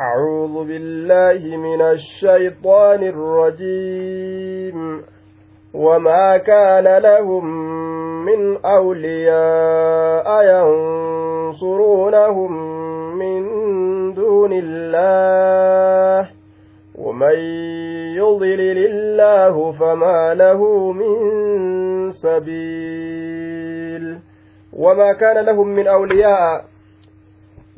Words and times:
أعوذ 0.00 0.66
بالله 0.66 1.56
من 1.56 1.82
الشيطان 1.82 3.02
الرجيم. 3.02 5.02
وما 5.74 6.36
كان 6.36 6.98
لهم 6.98 7.44
من 8.24 8.64
أولياء 8.64 10.30
ينصرونهم 11.50 12.52
من 13.18 13.42
دون 14.14 14.52
الله. 14.52 16.30
ومن 16.98 17.38
يضلل 18.16 18.86
الله 18.86 19.72
فما 19.72 20.34
له 20.34 20.92
من 20.92 21.16
سبيل. 22.12 24.18
وما 24.72 25.12
كان 25.12 25.44
لهم 25.44 25.68
من 25.68 25.88
أولياء 25.88 26.69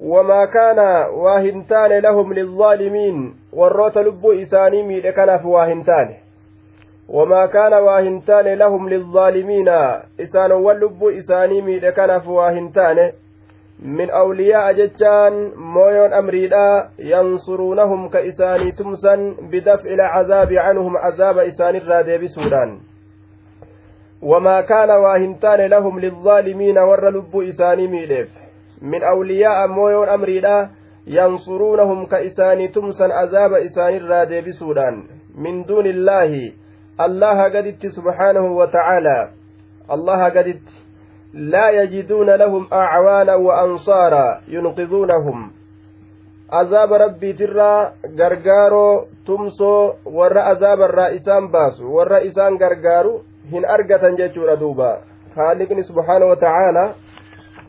وما 0.02 0.44
كان 0.44 0.79
واهنتان 1.14 1.98
لهم 1.98 2.32
للظالمين 2.32 3.34
والروت 3.52 3.98
لب 3.98 4.26
إساني 4.26 4.82
ميد 4.82 5.06
كنف 5.06 5.46
واهنتان 5.46 6.14
وما 7.08 7.46
كان 7.46 7.72
واهنتان 7.72 8.54
لهم 8.54 8.88
للظالمين 8.88 9.68
إسان 10.20 10.52
واللب 10.52 11.04
إساني 11.04 11.62
ميد 11.62 11.86
كنف 11.86 12.29
واهنتان 12.29 13.12
jechaan 14.79 15.34
mooyoon 15.57 16.12
amriidha 16.12 16.90
yansuruunahum 16.98 18.10
ka 18.10 18.21
isaanii 18.21 18.72
tumsan 18.72 19.34
bidaf'i 19.50 19.88
ilcazaabi 19.94 20.54
canhum 20.54 20.94
cazaaba 20.94 21.44
isaanirraa 21.44 22.02
deebisuudhaan 22.02 22.79
wamaa 24.22 24.62
kaana 24.62 24.98
waa 24.98 25.16
hin 25.18 25.34
taane 25.38 25.68
lahum 25.68 25.98
lilzaalimiina 25.98 26.84
warra 26.84 27.10
lubbuu 27.10 27.43
isaanii 27.43 27.88
miidheef 27.88 28.41
awliyaa'a 29.04 29.68
mooyoon 29.68 30.09
amriidha 30.09 30.71
yansuruunahum 31.07 32.06
ka 32.06 32.20
isaanii 32.20 32.69
tumsan 32.69 33.12
azaaba 33.12 33.61
isaanirraa 33.61 34.27
deebisuudhaan 34.27 35.02
min 35.34 35.64
duuni 35.66 35.91
illaahi 35.91 36.55
allaha 36.98 37.50
gaditti 37.50 37.91
subxaanahu 37.91 38.56
wa 38.56 38.66
tacaalaa 38.66 39.28
allaha 39.89 40.30
gaditti 40.30 40.83
لا 41.34 41.70
يجدون 41.70 42.30
لهم 42.30 42.69
أعوانا 42.72 43.34
وأنصارا 43.34 44.41
ينقذونهم 44.48 45.52
عذاب 46.52 46.92
ربي 46.92 47.33
ترى 47.33 47.92
غرغارو 48.19 49.05
تمسو 49.27 49.92
ور 50.05 50.39
عذاب 50.39 50.80
الرئيسان 50.83 51.48
باسو 51.48 51.92
والرئيسان 51.96 52.56
غرغارو 52.56 53.20
هن 53.52 53.64
أرغة 53.64 54.08
جيشورا 54.08 54.55
دوبا 54.55 54.98
خالقني 55.36 55.83
سبحانه 55.83 56.27
وتعالى 56.27 56.94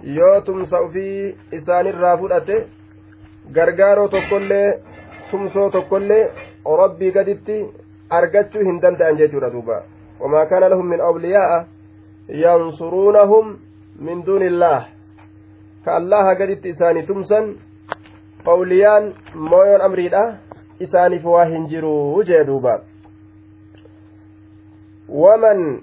yoo 0.03 0.41
tumsa 0.41 0.81
ufii 0.81 1.35
isaanirraa 1.51 2.17
fudhate 2.17 2.55
gargaaroo 3.55 4.07
tokkollee 4.07 4.79
tumsoo 5.31 5.69
tokkollee 5.69 6.23
rabbii 6.79 7.11
gaditti 7.11 7.59
argachuu 8.09 8.65
hin 8.65 8.81
danda'an 8.81 9.17
jechuudha 9.17 9.49
duuba. 9.49 9.83
Wamaa 10.19 10.45
kaana 10.45 10.69
lahum 10.69 10.89
min 10.89 11.01
awliyaa'a 11.01 11.65
yansuruunahum 12.27 13.57
min 13.99 14.25
duuni 14.25 14.45
illaah 14.45 14.87
ka 15.85 15.95
allaha 15.95 16.35
gaditti 16.35 16.69
isaanii 16.69 17.03
tumsan 17.07 17.55
qawliyaan 18.45 19.13
mooyoon 19.35 19.81
amriidha 19.81 20.23
isaaniif 20.79 21.25
waa 21.25 21.45
hin 21.45 21.67
jiruu 21.67 22.23
jee 22.23 22.43
duuba. 22.45 22.79
Waman 25.09 25.81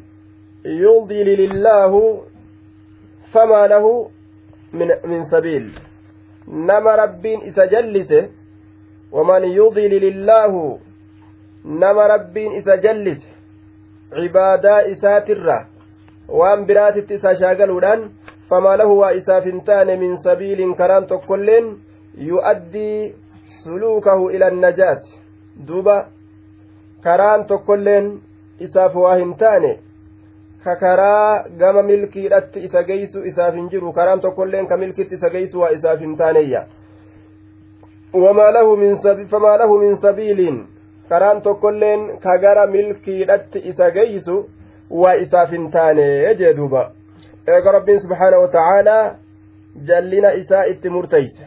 yudlil 0.64 1.38
illaahu 1.38 2.30
rabbiin 6.97 7.42
isa 7.50 7.67
jallise 7.67 8.31
waman 9.12 9.45
yudlil 9.45 10.03
illaahu 10.03 10.81
nama 11.64 12.09
rabbiin 12.09 12.53
isa 12.60 12.77
jallise 12.77 13.27
cibaadaa 14.15 14.81
isaatirra 14.94 15.59
waan 16.28 16.65
biraatitti 16.66 17.15
isaa 17.15 17.34
shaagaluudhaan 17.43 18.10
famaa 18.49 18.77
lahu 18.77 18.99
waa 18.99 19.10
isaaf 19.21 19.44
hin 19.44 19.60
taane 19.69 19.97
min 19.97 20.16
sabiiliin 20.22 20.75
karaan 20.81 21.06
tokkoilleen 21.06 21.69
yu'addii 22.31 23.15
suluukahu 23.62 24.31
ila 24.31 24.47
annajaati 24.47 25.21
duuba 25.69 25.97
karaan 27.04 27.47
tokkoilleen 27.53 28.10
isaaf 28.69 28.97
waa 29.04 29.15
hin 29.22 29.34
taane 29.44 29.72
ka 30.65 30.76
karaa 30.76 31.44
gama 31.59 31.82
milkiidhatti 31.82 32.60
isa 32.65 32.82
geeysu 32.82 33.22
isaaf 33.25 33.54
hin 33.54 33.69
jiru. 33.71 33.93
Karaan 33.93 34.21
tokkoilleen 34.21 34.66
ka 34.66 34.76
milkitti 34.76 35.15
isa 35.15 35.31
geeysu 35.31 35.60
waa 35.60 35.71
isaaf 35.78 36.00
hin 36.00 36.16
min 38.76 38.97
famaa 39.28 39.59
lahu 39.59 39.78
min 39.78 39.97
sabiiliin. 39.97 40.66
Karaan 41.09 41.43
tokkoilleen 41.43 42.19
ka 42.21 42.38
gara 42.38 42.66
milkiidhatti 42.66 43.62
isa 43.72 43.91
geeysu 43.91 44.50
waa 44.91 45.15
isaaf 45.15 45.50
hin 45.50 45.71
taane 45.71 46.34
jee 46.34 46.56
duuba. 46.56 46.91
Eega 47.47 47.72
rabbiin 47.72 48.00
subxaanahu 48.00 48.42
watacaalaa 48.42 49.15
jallina 49.87 50.31
isaa 50.42 50.65
itti 50.65 50.91
murteyse 50.91 51.47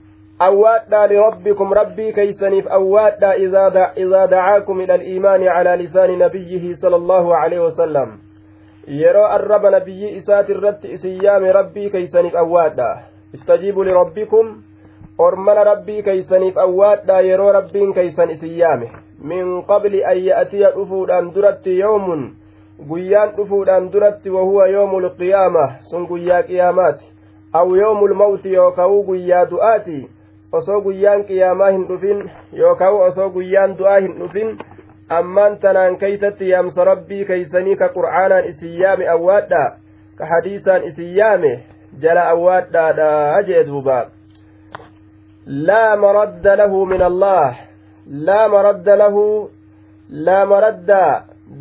أوادنا 0.41 1.07
لربكم 1.07 1.73
ربي 1.73 2.11
كيسنيف 2.11 2.67
أوادنا 2.67 3.33
إذا, 3.33 3.91
إذا 3.97 4.25
دعاكم 4.25 4.81
إلى 4.81 4.95
الإيمان 4.95 5.47
على 5.47 5.83
لسان 5.83 6.19
نبيه 6.19 6.73
صلى 6.73 6.95
الله 6.95 7.35
عليه 7.35 7.59
وسلم 7.59 8.17
nabiyyi 9.71 10.15
isaati 10.17 10.51
irratti 10.51 10.87
isin 10.87 11.23
yaame 11.23 11.51
rabbii 11.53 11.89
keeysaniif 11.89 12.35
awwaadha 12.35 13.03
istajiibu 13.33 13.83
lirabbikum 13.83 14.63
ormana 15.17 15.63
rabbii 15.63 16.03
keeysaniif 16.03 16.57
awwaadha 16.57 17.21
yeroo 17.21 17.51
rabbiin 17.51 17.93
keeysan 17.93 18.29
isin 18.29 18.57
yaame 18.57 18.91
min 19.21 19.63
qabli 19.63 20.03
an 20.05 20.17
ya'tiya 20.17 20.71
dhufuudhaan 20.75 21.33
duratti 21.35 21.79
yoomun 21.79 22.33
guyyaan 22.87 23.35
dhufuudhaan 23.37 23.91
duratti 23.93 24.29
wahuwa 24.29 24.67
yoomul 24.67 25.09
qiyaama 25.09 25.69
sun 25.91 26.07
guyyaa 26.07 26.43
qiyaamaati 26.43 27.11
aw 27.53 27.75
yoomul 27.75 28.13
mawti 28.13 28.53
yookaa'u 28.53 29.03
guyyaa 29.03 29.45
du'aati 29.45 30.09
osoo 30.59 30.81
guyyaan 30.85 31.23
qiyaamaa 31.29 31.71
hin 31.71 31.87
dhufin 31.89 32.23
yookaa'u 32.61 33.01
osoo 33.07 33.29
guyyaan 33.35 33.75
du'aa 33.81 33.99
hin 34.05 34.15
dhufin 34.19 34.57
ammaan 35.19 35.57
tanaan 35.65 35.97
keeysatti 36.01 36.49
yaamsa 36.49 36.83
rabbii 36.91 37.25
keeysanii 37.29 37.75
ka 37.83 37.89
qur'aanaan 37.95 38.49
isin 38.51 38.73
yaame 38.81 39.09
awwaadha 39.15 39.63
ka 40.21 40.31
hadiisaan 40.33 40.87
isin 40.91 41.15
yaame 41.19 41.53
jala 42.05 42.27
awwaadhaadha 42.33 43.41
jee 43.49 43.63
duuba 43.71 43.97
laa 45.69 45.95
maradda 46.05 46.55
lahu 46.63 46.85
min 46.93 47.01
allah 47.09 47.57
laa 48.29 48.47
maradda 48.55 48.95
lahu 49.03 49.25
laa 50.29 50.45
maradda 50.53 51.03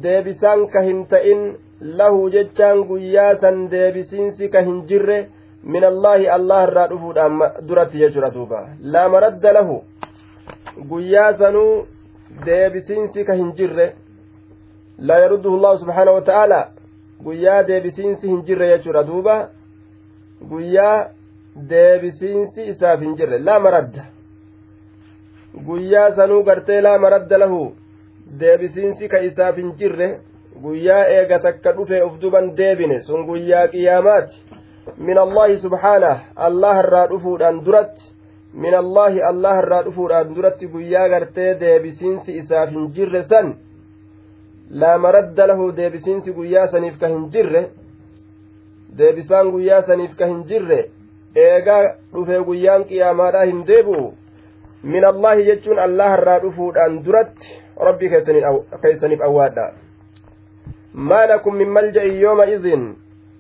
deebisaan 0.07 0.67
ka 0.75 0.83
hin 0.89 1.05
ta'in 1.15 1.45
lahu 2.01 2.31
jechaan 2.37 2.85
guyyaa 2.91 3.35
san 3.45 3.61
deebisiinsi 3.75 4.49
ka 4.55 4.63
hin 4.71 4.83
jirre 4.91 5.21
min 5.63 5.85
allaahi 5.85 6.29
allah 6.29 6.63
irraa 6.67 6.89
dhufuudhaan 6.89 7.39
duratti 7.69 7.99
jechuudha 8.03 8.31
duuba 8.35 8.67
laa 8.81 9.09
maradda 9.15 9.53
lahu 9.53 9.83
guyyaa 10.91 11.33
sanuu 11.39 11.87
deebisiinsi 12.47 13.25
ka 13.25 13.35
hin 13.41 13.53
jirre 13.59 13.87
laa 14.99 15.19
yarudduhu 15.25 15.57
allahu 15.57 15.79
subxaanahu 15.83 16.15
wa 16.19 16.23
ta'aalaa 16.31 16.69
guyyaa 17.25 17.63
deebisiinsi 17.73 18.29
hin 18.29 18.43
jirre 18.47 18.69
jechuudha 18.73 19.03
duuba 19.11 19.37
guyyaa 20.53 20.97
deebisiinsi 21.75 22.67
isaaf 22.73 23.01
hin 23.01 23.17
jirre 23.21 23.39
laa 23.51 23.59
maradda 23.67 24.05
guyyaa 25.67 26.11
sanuu 26.17 26.43
gartee 26.43 26.81
laa 26.81 26.99
maradda 26.99 27.39
lahu 27.45 27.61
deebisiinsi 28.41 29.09
ka 29.09 29.19
isaaf 29.29 29.57
hin 29.57 29.73
jirre 29.83 30.09
guyyaa 30.63 31.05
eega 31.17 31.39
takka 31.39 31.73
dhufe 31.73 32.03
uf 32.03 32.19
duban 32.21 32.55
deebine 32.57 33.01
sun 33.09 33.27
guyyaa 33.27 33.67
qiyaamaati 33.75 34.60
allaahi 35.25 35.59
subhaanah 35.65 36.21
allah 36.37 36.75
irraa 36.85 37.07
dhufuudhaan 37.07 37.65
duratti 37.65 38.03
min 38.55 38.75
allaahi 38.75 39.23
allah 39.23 39.59
irraa 39.63 39.83
dhufuudhaan 39.89 40.35
duratti 40.37 40.67
guyyaa 40.67 41.09
gartee 41.09 41.55
deebisiinsi 41.61 42.39
isaaf 42.43 42.71
hin 42.71 42.93
jirre 42.95 43.23
san 43.33 43.55
laa 44.71 44.99
maradda 44.99 45.47
lahu 45.47 45.73
deebisiinsi 45.77 46.33
guyyaa 46.33 46.71
saniif 46.77 46.99
ka 46.99 47.09
hin 47.09 47.29
jirre 47.35 47.63
deebisaan 48.99 49.51
guyyaa 49.51 49.83
saniif 49.83 50.17
ka 50.17 50.27
hin 50.27 50.45
jirre 50.53 50.81
eegaa 51.37 51.83
dhufe 52.15 52.41
guyyaan 52.45 52.85
qiyaamaadhaa 52.85 53.45
hin 53.45 53.67
deebi'u 53.67 54.15
min 54.83 55.05
allaahi 55.05 55.45
jechuun 55.51 55.79
allah 55.79 56.09
irraa 56.17 56.39
dhufuudhaan 56.45 57.05
duratti 57.05 57.47
rabbii 57.89 58.11
keeysaniif 58.11 59.21
awwaadha 59.29 59.67
maa 60.95 61.27
lakum 61.33 61.57
min 61.57 61.69
malja'in 61.77 62.21
yooma 62.21 62.47
idin 62.55 62.83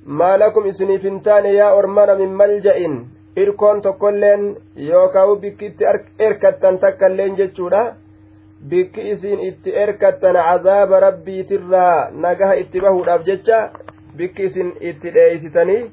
maa 0.06 0.36
lakum 0.38 0.66
isiniif 0.66 1.02
hin 1.02 1.20
taane 1.20 1.52
yaa 1.54 1.72
ormana 1.74 2.14
min 2.14 2.30
malja'in. 2.30 3.06
Irkoon 3.36 3.82
tokkoilleen 3.82 4.56
yookaan 4.88 5.36
bikki 5.40 5.66
itti 5.66 5.84
erkattan 6.18 6.78
takkailleen 6.78 7.36
jechuudha. 7.36 7.94
Bikki 8.70 9.10
isiin 9.10 9.40
itti 9.40 9.76
erkattan 9.76 10.34
cazaaba 10.34 11.00
rabbiitirraa 11.00 12.10
nagaha 12.10 12.54
itti 12.54 12.80
bahuudhaaf 12.80 13.24
jecha 13.26 13.70
bikki 14.16 14.44
isin 14.44 14.72
itti 14.80 15.14
dheeysitanii 15.14 15.90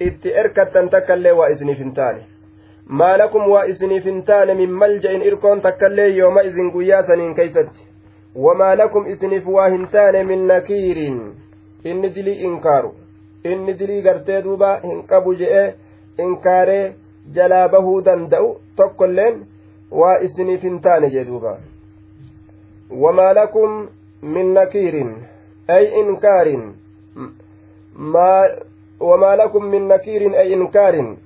itti 0.00 0.32
erkattan 0.42 0.88
takka 0.90 1.14
illee 1.14 1.32
waa 1.32 1.48
isiniif 1.48 1.78
hin 1.78 1.94
taane. 1.94 2.20
Maalakum 2.88 3.50
waa 3.50 3.64
isiniif 3.64 4.04
hin 4.04 4.22
taane 4.22 4.54
min 4.54 4.70
malja'in 4.70 5.22
irkoon 5.22 5.60
takka 5.60 5.86
illee 5.86 6.08
yooma 6.08 6.40
isin 6.50 6.70
guyyaa 6.72 7.02
saniin 7.02 7.34
keeysatti. 7.34 7.80
Wamaa 8.44 8.78
lakum 8.78 9.06
isiniif 9.06 9.46
waa 9.46 9.68
hin 9.68 9.88
taane 9.88 10.24
min 10.24 10.46
nakiiriin 10.48 11.20
inni 11.84 12.14
dilii 12.14 12.40
inkaaru 12.50 12.94
inni 13.52 13.74
dilii 13.78 14.02
gartee 14.02 14.42
duuba 14.42 14.70
hin 14.84 15.02
qabu 15.12 15.34
je'e 15.34 15.64
inkaaree 16.24 16.94
jalaa 17.38 17.68
bahuu 17.68 18.00
danda'u 18.04 18.48
tokkoilleen 18.76 19.44
waa 19.90 20.16
isiniif 20.28 20.62
hin 20.62 20.80
taane 20.80 21.10
jee 21.10 21.24
duuba 21.30 21.58
wamaa 23.04 23.32
lakum 23.40 23.88
min 24.22 24.54
nakiirin 24.54 25.14
ay 25.68 25.84
inkaarin 26.00 26.66
وما 29.00 29.36
لكم 29.36 29.64
من 29.64 29.88
نكير 29.88 30.38
أي 30.40 30.54
إنكار 30.54 31.16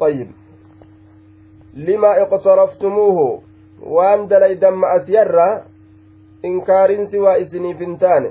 طيب 0.00 0.30
لما 1.74 2.22
اقترفتموه 2.22 3.42
وأن 3.82 4.26
دليدا 4.26 4.70
مع 4.70 4.98
سيرة 4.98 5.64
إنكار 6.44 7.04
سوى 7.04 7.42
إسني 7.42 7.74
فنتان 7.74 8.30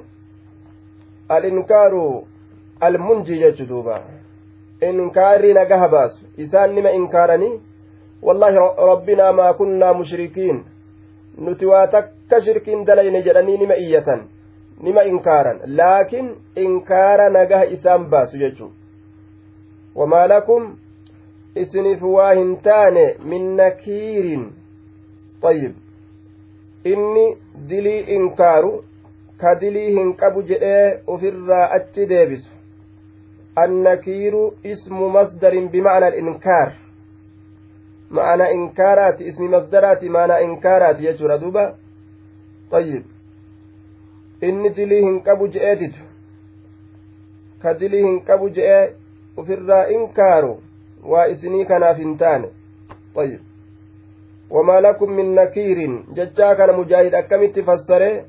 almunjii 2.79 3.39
jechu 3.39 3.65
duuba. 3.65 4.01
Inkaarri 4.81 5.53
nagaha 5.53 5.87
baasu 5.89 6.25
isaan 6.37 6.73
nima 6.75 6.91
inkaaranii 6.91 7.61
wallaahi 8.21 8.57
rabbinaa 8.89 9.33
maa 9.33 9.53
kunnaa 9.53 9.93
mushrikiin. 9.93 10.65
Nuti 11.37 11.65
waa 11.65 11.87
takka 11.87 12.41
shirkiin 12.41 12.85
dalayne 12.85 13.21
jedhanii 13.21 13.57
nima 13.57 13.75
iyyatan 13.75 14.21
nima 14.81 15.03
inkaaran. 15.03 15.59
Laakiin 15.65 16.35
inkaara 16.55 17.29
nagaha 17.29 17.65
isaan 17.65 18.05
baasu 18.05 18.37
jechu 18.37 18.71
wamaa 19.95 20.27
lakum? 20.27 20.77
Isiniif 21.55 22.01
waa 22.01 22.33
hin 22.33 22.57
taane 22.57 23.15
min 23.23 23.55
nakiiriin 23.57 24.43
ayyib 25.43 25.73
inni 26.85 27.25
dilii 27.69 27.99
inkaaru 28.15 28.71
ka 29.37 29.55
dilii 29.61 29.91
hin 29.95 30.13
qabu 30.13 30.43
jedhee 30.51 31.01
ufirraa 31.07 31.69
achi 31.77 32.05
deebisu. 32.09 32.58
Annakiiru 33.55 34.53
ismu 34.63 35.09
masdarin 35.09 35.69
bimacna 35.69 36.05
alinkaar 36.05 36.73
ma'ana 38.09 38.49
inkaaraati 38.51 39.27
ismi 39.27 39.47
masdaraati 39.47 40.09
maanaa 40.09 40.39
inkaaraati 40.39 41.03
jechuudha 41.03 41.37
duuba 41.37 41.75
ayyib 42.71 43.03
inni 44.41 44.69
dilii 44.69 45.01
hin 45.01 45.21
qabu 45.23 45.47
je'eetitu 45.47 45.99
ka 47.61 47.73
dilii 47.73 48.03
hin 48.03 48.21
qabu 48.21 48.49
je'ee 48.49 48.95
ufirraa 49.37 49.85
inkaaru 49.87 50.61
waa 51.03 51.27
طيب 53.15 53.39
وما 54.49 54.81
لكم 54.81 55.11
من 55.11 55.35
نكير 55.35 56.03
ججا 56.13 56.53
كان 56.53 56.75
مجاهد 56.79 57.13
أكمت 57.15 57.59
فسره 57.59 58.25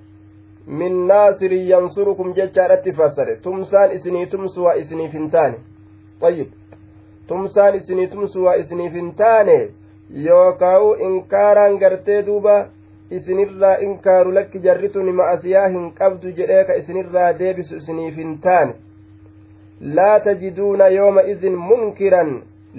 من 0.66 1.06
ناصر 1.06 1.52
ينصركم 1.52 2.32
ججا 2.32 2.66
رت 2.66 2.88
فسره 2.88 3.34
تمسان 3.34 3.90
إسني 3.90 4.26
تمسوا 4.26 4.80
إسني 4.80 5.08
فنتان 5.08 5.54
طيب 6.20 6.48
تمسان 7.28 7.74
إسني 7.74 8.06
تمسوا 8.06 8.60
إسني 8.60 8.90
فنتان 8.90 9.68
يوكاو 10.10 10.94
إنكارا 10.94 11.68
غرتي 11.82 12.22
دوبا 12.22 12.68
isinirraa 13.10 13.78
inkaaru 13.84 14.32
lakki 14.32 14.60
jarritun 14.64 15.08
ma'asiyaa 15.20 15.68
hin 15.68 15.86
qabdu 16.00 16.30
jedhee 16.34 16.64
ka 16.64 16.74
isinirraa 16.80 17.32
deebisu 17.38 17.78
isiniif 17.80 18.20
hin 18.22 18.36
taane 18.44 18.74
laa 19.96 20.20
tajiduuna 20.26 20.88
yooma 20.96 21.24
idin 21.32 21.56
munkiran 21.70 22.30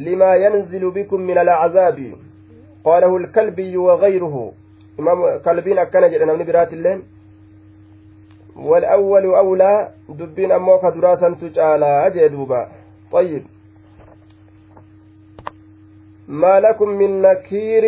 limaa 0.06 0.36
yanzilu 0.44 0.92
bikum 0.92 1.25
min 1.31 1.42
alcazaabi 1.44 2.07
qaalahu 2.86 3.19
lkalbiyyu 3.24 3.86
wagayruhu 3.86 4.44
imam 5.04 5.25
kalbiin 5.48 5.83
akkana 5.83 6.10
jedhe 6.13 6.30
namni 6.31 6.48
biraatilleen 6.51 7.04
والأول 8.56 9.25
أولى 9.36 9.89
دبين 10.09 10.51
أمو 10.51 10.77
كدراسا 10.80 11.36
تجعل 11.42 12.12
جدوبا 12.15 12.68
طيب 13.12 13.44
ما 16.27 16.59
لكم 16.59 16.89
من 16.89 17.21
نكير 17.21 17.83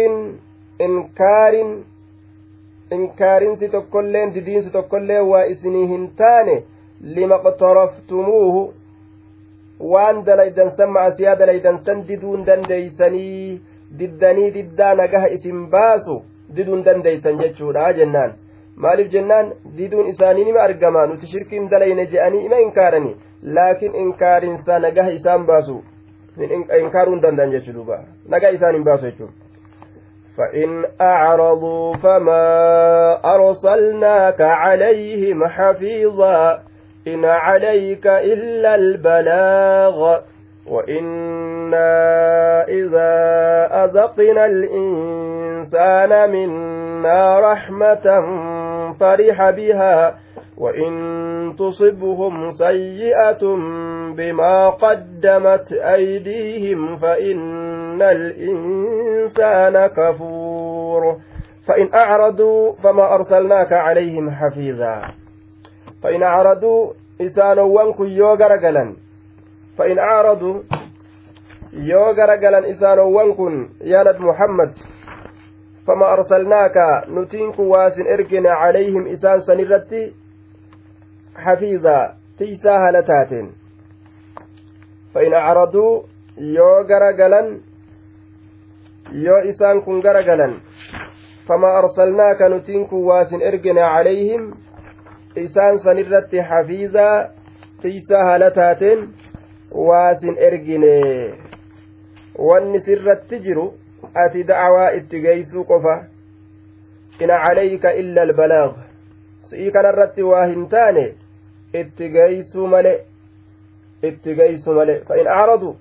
إنكار 0.82 1.54
didiinsi 4.34 4.70
tokkollee 4.70 5.20
waa 5.20 5.46
isinii 5.46 5.88
hin 5.88 6.04
taane 6.18 6.64
lima 7.02 7.38
qtaraftumuuhu 7.46 8.74
waan 9.94 10.26
dalaydansan 10.26 10.90
macasiyaa 10.90 11.40
dalaydansan 11.40 12.04
diduun 12.08 12.46
dandeeysanii 12.46 13.62
diddanii 14.00 14.52
diddaa 14.58 14.94
nagaha 15.02 15.28
isin 15.38 15.66
baasu 15.74 16.16
diduun 16.56 16.86
dandeeysan 16.86 17.40
jechuudha 17.42 17.94
jennaan 18.00 18.34
maaliif 18.76 19.12
jennaan 19.12 19.54
diduun 19.78 20.08
isaanii 20.08 20.46
nima 20.46 20.62
argama 20.64 21.06
nuti 21.08 21.28
shirkiin 21.28 21.70
dalayne 21.70 22.06
je'anii 22.16 22.46
ima 22.46 22.60
inkaarani 22.66 23.16
laakiin 23.58 23.96
inkaarinsa 23.96 24.80
nagaha 24.80 25.16
isaan 25.20 25.46
baasu 25.46 25.84
inkaaruu 26.82 27.14
hin 27.14 27.22
danda'an 27.22 27.56
jechuudha 27.56 28.04
nagaa 28.36 28.54
isaan 28.60 28.76
hin 28.80 28.84
baasu 28.92 29.06
jechuudha 29.12 29.44
فإن 30.38 30.86
أعرضوا 31.02 31.96
فما 31.96 32.46
أرسلناك 33.36 34.42
عليهم 34.42 35.48
حفيظا 35.48 36.62
إن 37.08 37.26
عليك 37.26 38.08
إلا 38.08 38.76
البلاغ 38.76 40.20
وإنا 40.68 41.94
إذا 42.68 43.14
أذقنا 43.84 44.46
الإنسان 44.46 46.32
منا 46.32 47.40
رحمة 47.40 48.06
فرح 49.00 49.50
بها 49.50 50.16
وإن 50.58 50.94
تصبهم 51.60 52.52
سيئة 52.52 53.44
بما 54.18 54.70
قدمت 54.70 55.74
أيديهم 55.74 56.98
فإن 56.98 58.02
الإنسان 58.02 59.88
كفور 59.88 61.18
فإن 61.68 61.90
أعرضوا 61.96 62.74
فما 62.84 63.14
أرسلناك 63.16 63.74
عليهم 63.74 64.32
حفيظا 64.32 65.02
فإن 66.04 66.24
أعرضوا 66.24 66.94
إسانوان 67.22 67.94
كن 67.94 68.08
يوغرقلا 68.08 68.94
فإن 69.78 70.00
أعرضوا 70.00 70.62
يوغرقلا 71.74 72.72
إسانوان 72.72 73.34
كن 73.34 73.70
يا 73.82 74.04
نبي 74.04 74.24
محمد 74.24 74.72
فما 75.88 76.14
أرسلناك 76.14 76.78
نتينك 77.10 77.60
واسن 77.60 78.08
إرقنا 78.08 78.52
عليهم 78.52 79.08
إسان 79.08 79.40
سنرتي 79.40 80.14
حفيظا 81.36 82.14
تيسا 82.38 82.72
هالتاتين 82.72 83.52
فإن 85.14 85.34
أعرضوا 85.34 86.02
isaan 89.50 89.84
kun 89.86 90.02
garagalan 90.02 90.62
famaa 91.48 91.78
arsalnaaka 91.78 92.50
nutiin 92.50 92.88
kun 92.88 93.06
waasin 93.06 93.42
ergine 93.42 93.82
calayhim 93.82 94.54
isaan 95.36 95.80
san 95.80 96.00
irratti 96.00 96.42
xafiizaa 96.50 97.28
tiisaa 97.82 98.24
haala 98.24 98.52
taateen 98.52 99.00
waasin 99.74 100.38
ergine 100.38 101.34
wanni 102.36 102.82
sirratti 102.82 103.40
jiru 103.40 103.74
ati 104.14 104.44
da'awaa 104.44 104.92
itti 105.00 105.22
geeysuu 105.22 105.64
qofa 105.66 105.96
in 107.20 107.28
calayka 107.28 107.94
illa 107.94 108.22
albalaag 108.22 108.74
si'ii 109.50 109.72
kanarratti 109.72 110.24
waa 110.24 110.46
hin 110.46 110.68
taane 110.70 111.06
itti 111.74 112.10
geeysuu 112.10 112.68
male 112.68 112.94
itti 114.04 114.36
geeysu 114.36 114.74
male 114.74 115.00
fa 115.08 115.18
in 115.18 115.28
acradu 115.28 115.76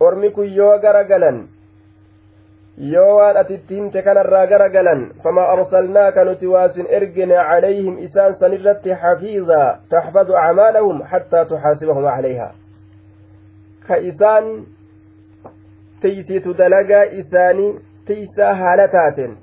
ormi 0.00 0.30
kun 0.30 0.52
yoo 0.54 0.78
gara 0.78 1.04
galan 1.04 1.48
yoo 2.78 3.16
waan 3.16 3.36
ati 3.36 3.54
itti 3.54 3.74
himte 3.74 4.02
kanarraa 4.02 4.46
gara 4.46 4.68
galan 4.68 5.10
famaa 5.22 5.48
arsalnaaka 5.52 6.24
nuti 6.24 6.46
waasin 6.46 6.86
ergine 6.90 7.34
calayhim 7.34 7.98
isaan 7.98 8.36
san 8.36 8.52
irratti 8.52 8.94
xafiizaa 9.02 9.78
taxfadu 9.88 10.36
acmaalahum 10.36 11.02
xattaa 11.10 11.44
tuxaasibahum 11.44 12.04
calayha 12.04 12.52
ka 13.88 13.96
isaan 14.10 14.48
tiysitu 16.00 16.54
dalagaa 16.58 17.04
isaanii 17.22 17.70
tiysaa 18.06 18.54
haala 18.62 18.88
taateen 18.94 19.36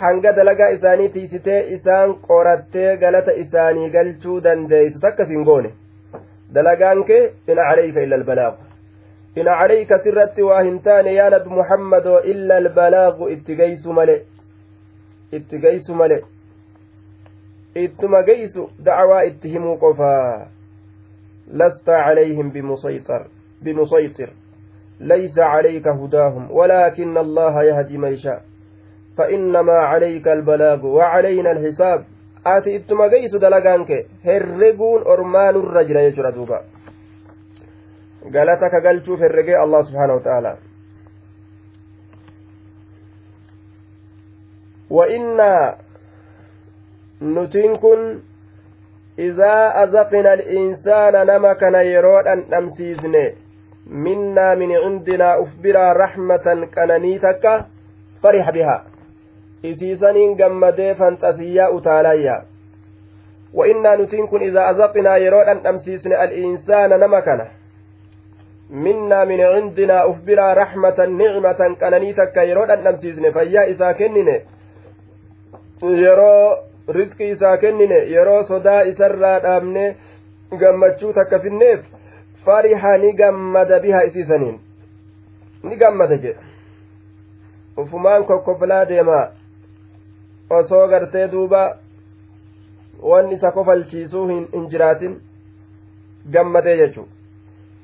hanga 0.00 0.32
dalagaa 0.36 0.68
isaanii 0.76 1.08
tiisitee 1.16 1.60
isaan 1.76 2.14
qorattee 2.28 2.96
galata 3.02 3.32
isaanii 3.42 3.90
galchuu 3.96 4.38
dandeeysu 4.46 5.00
takkas 5.04 5.28
hin 5.34 5.44
goone 5.50 5.70
dalagaan 6.54 7.04
kee 7.10 7.22
in 7.26 7.60
calayka 7.62 8.00
illa 8.06 8.16
albalaagu 8.20 8.62
in 9.42 9.50
calayka 9.60 9.98
sirratti 10.04 10.42
waa 10.50 10.60
hin 10.62 10.82
taane 10.88 11.14
yaa 11.14 11.30
nabi 11.36 11.56
muhammadoo 11.60 12.20
illa 12.34 12.60
albalaagu 12.64 13.28
itti 13.36 13.56
geysu 13.62 13.96
male 14.00 14.16
itti 15.40 15.58
geysu 15.64 15.94
male 16.02 16.20
ittuma 17.86 18.22
geysu 18.30 18.70
dacwaa 18.90 19.24
itti 19.32 19.52
himuu 19.56 19.76
qofaa 19.82 20.46
lasta 21.62 22.04
calayhim 22.04 22.50
bimusayxir 22.52 23.26
bimusayxir 23.64 24.30
ليس 25.00 25.38
عليك 25.38 25.88
هداهم 25.88 26.50
ولكن 26.50 27.18
الله 27.18 27.62
يهدي 27.62 27.98
من 27.98 28.12
يشاء 28.12 28.42
فإنما 29.18 29.72
عليك 29.72 30.28
البلاغ 30.28 30.86
وعلينا 30.86 31.50
الحساب 31.50 32.04
dalagaan 33.40 33.84
kee 33.84 34.06
herreguun 34.24 35.02
ormaanurra 35.04 35.84
jira 35.84 36.02
jechuudha 36.02 36.32
duuba 36.32 36.62
galata 38.30 38.70
ka 38.70 38.80
galchuuf 38.80 39.20
herregee 39.20 39.56
allah 39.56 39.84
subhaana 39.84 40.14
wa 40.14 40.20
ta'ala 40.20 40.52
وإنا 44.90 45.76
kun 47.80 48.22
إذا 49.18 49.82
أذقنا 49.82 50.34
الإنسان 50.34 51.26
نما 51.26 51.52
كان 51.52 51.74
يرود 51.74 52.26
أن 52.26 52.44
نمسيزنه 52.50 53.47
minnaa 53.88 54.54
min 54.56 54.70
cindinaa 54.84 55.38
uf 55.38 55.48
biraa 55.62 55.94
raxmatan 55.94 56.68
qananii 56.74 57.18
takka 57.18 57.64
farixa 58.22 58.52
bihaa 58.52 58.84
isiisaniin 59.62 60.36
gammadee 60.36 60.94
fanxasiyyaa 60.94 61.70
utaalayya 61.70 62.42
وإنا 63.54 63.96
نتين 63.96 64.26
كن 64.26 64.42
إذا 64.42 64.70
أذقنا 64.70 65.16
يرون 65.16 65.48
أن 65.48 65.66
أمسيسن 65.66 66.12
الإنسان 66.12 66.90
نمكنا. 67.00 67.48
منا 68.70 69.24
من 69.24 69.40
عندنا 69.40 70.10
أفبرا 70.10 70.54
رحمة 70.54 70.98
نعمة 71.06 71.76
كننيتك 71.80 72.36
يرون 72.36 72.70
أن 72.70 72.86
أمسيسن 72.86 73.32
فيا 73.32 73.62
إذا 73.72 73.92
كنن 73.92 74.40
يرو 75.82 76.56
رزق 76.90 77.20
إذا 77.20 77.56
كنن 77.56 77.92
يرو 77.92 78.42
صدا 78.42 78.88
إسرى 78.88 79.40
دامن 79.40 79.94
gammachuu 80.56 81.12
takka 81.12 81.38
finneef 81.40 81.80
fariha 82.44 82.96
ni 82.98 83.12
gammada 83.12 83.80
biha 83.80 84.04
isiisaniin. 84.04 84.58
Ni 85.62 85.76
gammada 85.76 86.16
jedha 86.16 86.40
ufumaan 87.76 88.24
kokkoblaa 88.24 88.84
deema. 88.84 89.28
Osoo 90.50 90.88
gartee 90.88 91.28
duuba 91.28 91.76
wan 93.02 93.32
isa 93.32 93.52
kofalchiisuu 93.52 94.26
hin 94.28 94.68
jiraatin 94.70 95.20
gammadee 96.32 96.76
jechu. 96.76 97.08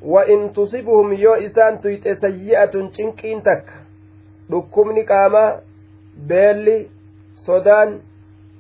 Wa 0.03 0.25
in 0.27 0.51
tusibuhum 0.53 1.13
yoo 1.13 1.37
isaan 1.37 1.79
tuyxe 1.79 2.15
sayyi'atun 2.21 2.91
cinqiin 2.97 3.43
takka. 3.43 3.73
Dhukkubni 4.51 5.05
qaamaa 5.05 5.61
beelli 6.29 6.91
sodaan 7.47 8.01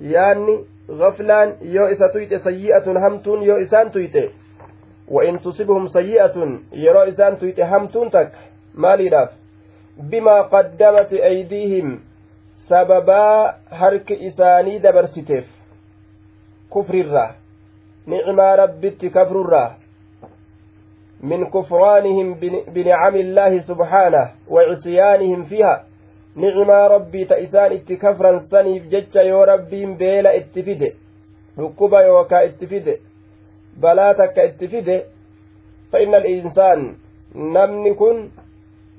yaanni 0.01 0.55
gaflaan 0.99 1.53
yoo 1.61 1.89
isa 1.89 2.09
tuyxe 2.09 2.39
sayyi'atun 2.39 3.01
hamtuun 3.01 3.43
yoo 3.43 3.59
isaan 3.59 3.91
tuyxe 3.91 4.31
وإن 5.09 5.41
تصبهم 5.41 5.87
سيئة 5.87 6.59
يرى 6.73 7.09
إسان 7.09 7.39
تيتهمتون 7.39 8.11
تك 8.11 8.33
مالي 8.75 9.09
لاف 9.09 9.31
بما 9.99 10.43
قدمت 10.43 11.13
أيديهم 11.13 12.01
سببا 12.69 13.55
هرك 13.71 14.13
إساني 14.13 14.79
دبرستيف 14.79 15.47
كفر 16.75 16.95
الراه 16.95 17.35
نعم 18.07 18.41
ربت 18.41 19.07
كفر 19.07 19.41
الراه 19.41 19.77
من 21.21 21.51
كفرانهم 21.51 22.35
بنعم 22.69 23.15
الله 23.17 23.61
سبحانه 23.61 24.31
وعصيانهم 24.49 25.45
فيها. 25.45 25.85
نعم 26.37 26.71
ربي 26.71 27.25
تئسان 27.25 27.73
اتكفرا 27.73 28.39
سنيف 28.39 28.87
جج 28.87 29.17
يو 29.17 29.43
ربي 29.45 29.87
بيلا 29.95 30.37
اتفده 30.37 30.93
ركوبا 31.59 32.01
يوكا 32.01 32.45
اتفده 32.45 32.97
balaa 33.81 34.15
takka 34.15 34.45
itti 34.45 34.69
fide 34.69 34.97
fa 35.91 36.01
inna 36.01 36.17
alinsaan 36.17 36.87
namni 37.35 37.95
kun 37.95 38.31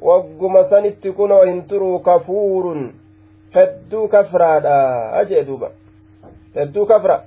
wagguma 0.01 0.63
sanitti 0.69 1.11
kunoo 1.11 1.43
hin 1.45 1.63
turuu 1.67 1.99
kafuurun 1.99 2.93
hedduu 3.55 4.07
kafraadha 4.07 5.25
jee 5.29 5.43
duuba 5.47 5.69
hedduu 6.55 6.85
kafra 6.85 7.19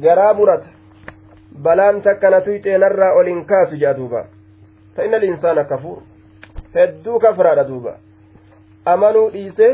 garaa 0.00 0.34
murata 0.34 0.68
balaan 1.62 2.02
takka 2.02 2.30
na 2.30 2.40
tuyxeenarraa 2.40 3.12
ol 3.20 3.26
hin 3.26 3.44
kaasu 3.44 3.76
jea 3.76 3.94
duuba 3.94 4.24
fa 4.96 5.04
inna 5.04 5.16
alinsaana 5.16 5.64
kafuur 5.64 5.98
hedduu 6.74 7.18
kafraadha 7.20 7.64
duuba 7.64 7.96
amanuu 8.84 9.30
dhiise 9.30 9.68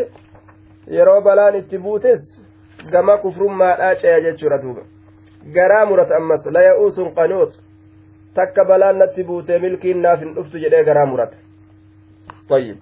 yeroo 0.99 1.21
balaan 1.21 1.57
itti 1.57 1.79
buutes 1.79 2.43
gama 2.91 3.17
kufrummaadhaa 3.25 3.95
ceya 3.95 4.21
jechuudha 4.21 4.59
duuba 4.59 4.83
garaa 5.55 5.87
murata 5.87 6.17
ammas 6.17 6.47
laya'uusun 6.47 7.15
qanuut 7.15 7.53
takka 8.35 8.65
balaan 8.65 8.99
natti 8.99 9.25
buutee 9.25 9.59
milkiin 9.59 10.03
naaf 10.03 10.21
hin 10.21 10.35
dhuftu 10.35 10.59
jedhee 10.59 10.85
garaa 10.85 11.07
murata 11.07 11.37
طيب 12.49 12.77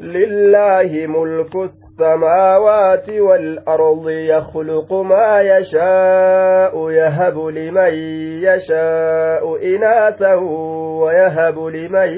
لله 0.00 1.06
ملك 1.06 1.54
السماوات 1.56 3.08
والأرض 3.10 4.08
يخلق 4.10 4.92
ما 4.92 5.40
يشاء 5.40 6.90
يهب 6.90 7.38
لمن 7.38 7.92
يشاء 8.48 9.74
إناثا 9.74 10.34
ويهب 11.02 11.58
لمن 11.58 12.08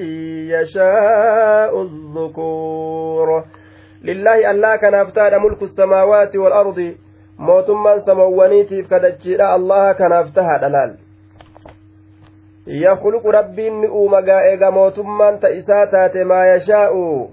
يشاء 0.50 1.82
الذكور 1.82 3.44
لله 4.04 4.50
ألا 4.50 4.76
كان 4.76 4.94
أفتاد 4.94 5.34
ملك 5.34 5.62
السماوات 5.62 6.36
والأرض 6.36 6.94
mootummaan 7.38 8.02
samawwaniitiif 8.04 8.88
kadachiidha 8.88 9.48
allaha 9.52 9.94
kanaaf 9.94 10.32
taha 10.34 10.58
dhalaal 10.58 10.92
yakuluqu 12.66 13.32
rabbiin 13.32 13.80
ni 13.80 13.88
uuma 13.88 14.22
gaa'eega 14.22 14.70
mootummaan 14.70 15.38
ta 15.40 15.48
isaa 15.48 15.86
taate 15.86 16.24
maa 16.24 16.44
yashaa'u 16.44 17.30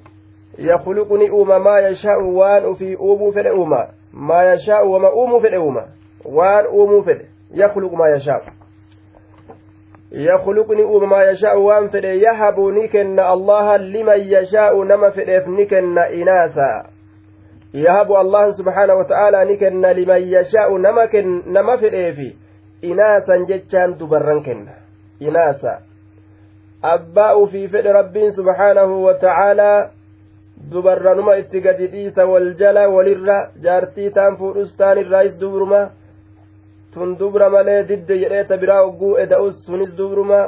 yakuluqu 0.57 1.17
ni 1.17 1.29
uuma 1.29 1.59
maa 1.59 1.79
yashaa'u 1.79 2.37
waan 2.37 2.65
ufii 2.65 2.95
uumuu 2.95 3.31
fedhe 3.33 3.51
uuma 3.51 3.87
maa 4.13 4.43
yashaa'u 4.43 4.91
wama 4.93 5.11
uumuu 5.13 5.39
fedhe 5.39 5.57
uuma 5.57 5.83
waan 6.25 6.67
uumuu 6.67 7.03
fedhe 7.03 7.25
yakuluqu 7.53 7.95
maa 7.95 8.07
yashaa'u 8.09 8.43
maa 11.07 11.23
yashaa'u 11.23 11.65
waan 11.65 11.89
fedhe 11.89 12.19
yahabu 12.19 12.71
ni 12.71 12.87
kenna 12.87 13.27
allaha 13.27 13.77
liman 13.77 14.29
yashaa'u 14.29 14.83
nama 14.85 15.11
fedheef 15.11 15.47
ni 15.47 15.65
kenna 15.65 16.09
inaasaa 16.09 16.92
yahabu 17.73 18.17
allahu 18.17 18.53
subxaana 18.53 18.95
wata'aalaa 18.95 19.45
ni 19.45 19.57
kenna 19.57 19.93
liman 19.93 20.27
yashaa'u 20.35 20.77
nama 20.77 21.77
fedheefi 21.77 22.35
inaasan 22.81 23.45
jechaan 23.47 23.97
dubarran 23.99 24.43
kenna 24.43 24.71
inaasa 25.19 25.79
abbaa 26.81 27.35
ufii 27.35 27.67
fedhe 27.67 27.93
rabbiin 27.93 28.31
subxaanahu 28.31 29.03
wata'aalaa 29.05 29.89
dubarranuma 30.71 31.35
itti 31.37 31.61
gadi 31.61 31.87
dhiisa 31.87 32.25
wal 32.25 32.53
jala 32.59 32.89
walirra 32.89 33.37
jaartii 33.63 34.09
taan 34.11 34.37
fuudhus 34.37 34.75
taan 34.77 34.97
irraayis 34.97 35.39
dubruma 35.39 35.81
tun 36.93 37.17
dubra 37.19 37.49
malee 37.49 37.83
didde 37.87 38.19
jedhee 38.23 38.43
ta 38.43 38.57
biraa 38.57 38.81
ogguu 38.89 39.17
eda'us 39.23 39.65
sunis 39.65 39.97
dubruma 39.97 40.39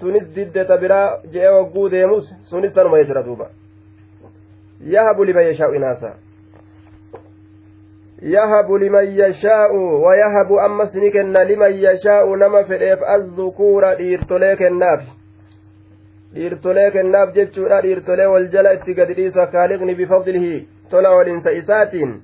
tunis 0.00 0.28
didde 0.36 0.64
ta 0.64 0.76
biraa 0.76 1.08
je'ee 1.32 1.54
ogguu 1.60 1.88
deemus 1.90 2.30
sunis 2.50 2.74
sanuma 2.74 3.02
jira 3.04 3.22
duuba 3.22 3.48
yahabu 4.94 5.24
liman 5.24 5.46
yashaa'u 5.50 5.74
inaasa 5.74 6.25
liman 8.22 9.16
yashaa'u 9.16 10.02
wayahabu 10.02 10.60
ammas 10.60 10.94
ni 10.94 11.10
kenna 11.10 11.44
liman 11.44 11.72
yashaa'u 11.72 12.36
nama 12.36 12.64
fedheef 12.64 13.02
azzukuura 13.02 13.94
dhiirtolee 13.94 14.56
kennaaf 14.56 15.02
dhiirtolee 16.34 16.90
kennaaf 16.90 17.34
jechuudha 17.34 17.82
dhiirtolee 17.82 18.26
wal 18.26 18.48
jala 18.48 18.72
itti 18.72 18.94
gadi 18.94 19.14
dhiisa 19.14 19.46
kaaliqni 19.46 19.94
bifadlihi 19.94 20.68
tola 20.90 21.10
olinsa 21.10 21.50
isaatiin 21.52 22.22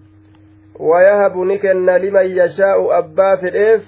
wayahabu 0.78 1.44
ni 1.44 1.58
kenna 1.58 1.98
liman 1.98 2.36
yashaa'u 2.36 2.92
abbaa 2.92 3.36
fedheef 3.36 3.82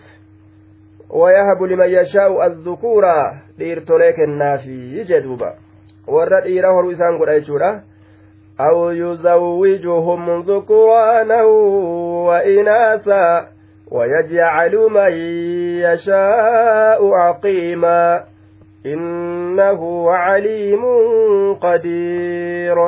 wayahabu 1.11 1.67
liman 1.67 1.91
yashaa'u 1.91 2.41
azzukuura 2.43 3.35
dhiirtolee 3.59 4.13
kennaafi 4.13 5.05
jedhuuba 5.09 5.55
warra 6.07 6.41
dhiira 6.41 6.73
horuu 6.73 6.91
isaan 6.91 7.19
godha 7.19 7.41
jechuudha 7.41 7.83
أو 8.61 8.91
يزوجهم 8.91 10.41
ذكرانا 10.41 11.43
وإناثا 12.29 13.49
ويجعل 13.91 14.75
من 14.77 15.13
يشاء 15.87 17.01
عقيما 17.15 18.25
إنه 18.87 20.11
عليم 20.11 20.83
قدير 21.55 22.79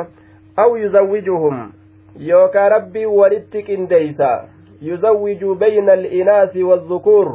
أو 0.59 0.75
يزوجهم 0.75 1.71
yookaa 2.19 2.69
rabbiin 2.69 3.05
walitti 3.07 3.63
qindeeysa 3.63 4.43
yuzawwiju 4.81 5.55
bayna 5.55 5.93
al'inaasi 5.93 6.63
waadhukuur 6.63 7.27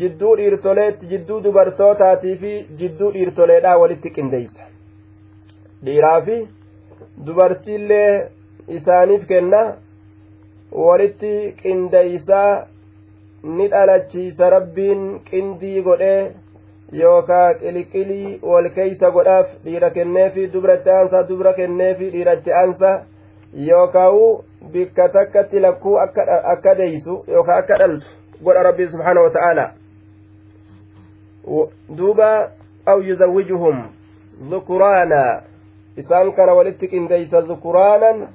jidduu 0.00 0.34
dhiirtoleetti 0.36 1.06
jidduu 1.12 1.40
dubartootaatii 1.44 2.36
fi 2.42 2.52
jidduu 2.80 3.10
dhiirtoleedhaa 3.14 3.76
walitti 3.82 4.10
qindeeysa 4.10 4.66
dhiiraa 5.84 6.20
fi 6.26 6.36
dubartiillee 7.26 8.28
isaaniif 8.68 9.26
kenna. 9.26 9.62
Walitti 10.72 11.54
qindeeysaa 11.62 12.66
ni 13.42 13.68
dhalachiisa 13.70 14.50
rabbiin 14.50 15.20
qindii 15.30 15.82
godhee 15.82 16.34
yookaa 16.92 17.54
qiliqilii 17.54 18.40
wal 18.42 18.68
keeysa 18.70 19.10
godhaaf 19.10 19.46
dhiira 19.64 19.90
kenneefi 19.90 20.46
dubra 20.52 20.74
itti 20.74 20.90
aansa 20.90 21.22
dubra 21.28 21.52
kenneefi 21.52 22.10
dhiira 22.10 22.32
itti 22.32 22.52
aansa 22.52 22.90
yookaa'u 23.68 24.44
bikka 24.72 25.08
takkatti 25.08 25.60
lakkuu 25.60 25.98
akka 25.98 26.74
deeysu 26.78 27.24
yookaa 27.28 27.56
akka 27.56 27.78
dhaltu 27.78 28.06
godha 28.44 28.62
rabbii 28.62 28.88
subxaana 28.88 29.20
wa 29.20 29.30
ta'aala. 29.30 29.70
Duuba 31.96 32.50
aw 32.86 33.00
yuzawwijuhum 33.02 33.86
dhukuraana 34.50 35.42
isaan 36.02 36.32
kana 36.32 36.54
walitti 36.58 36.88
qindeeysa 36.88 37.40
dhukuraanan 37.48 38.28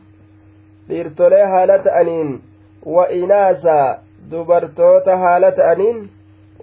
dhiirtolee 0.90 1.46
haala 1.54 1.80
ta'aniin 1.80 2.34
wa 2.96 3.06
inaasa 3.20 3.78
dubartoota 4.32 5.18
haala 5.18 5.52
ta'aniin 5.52 6.10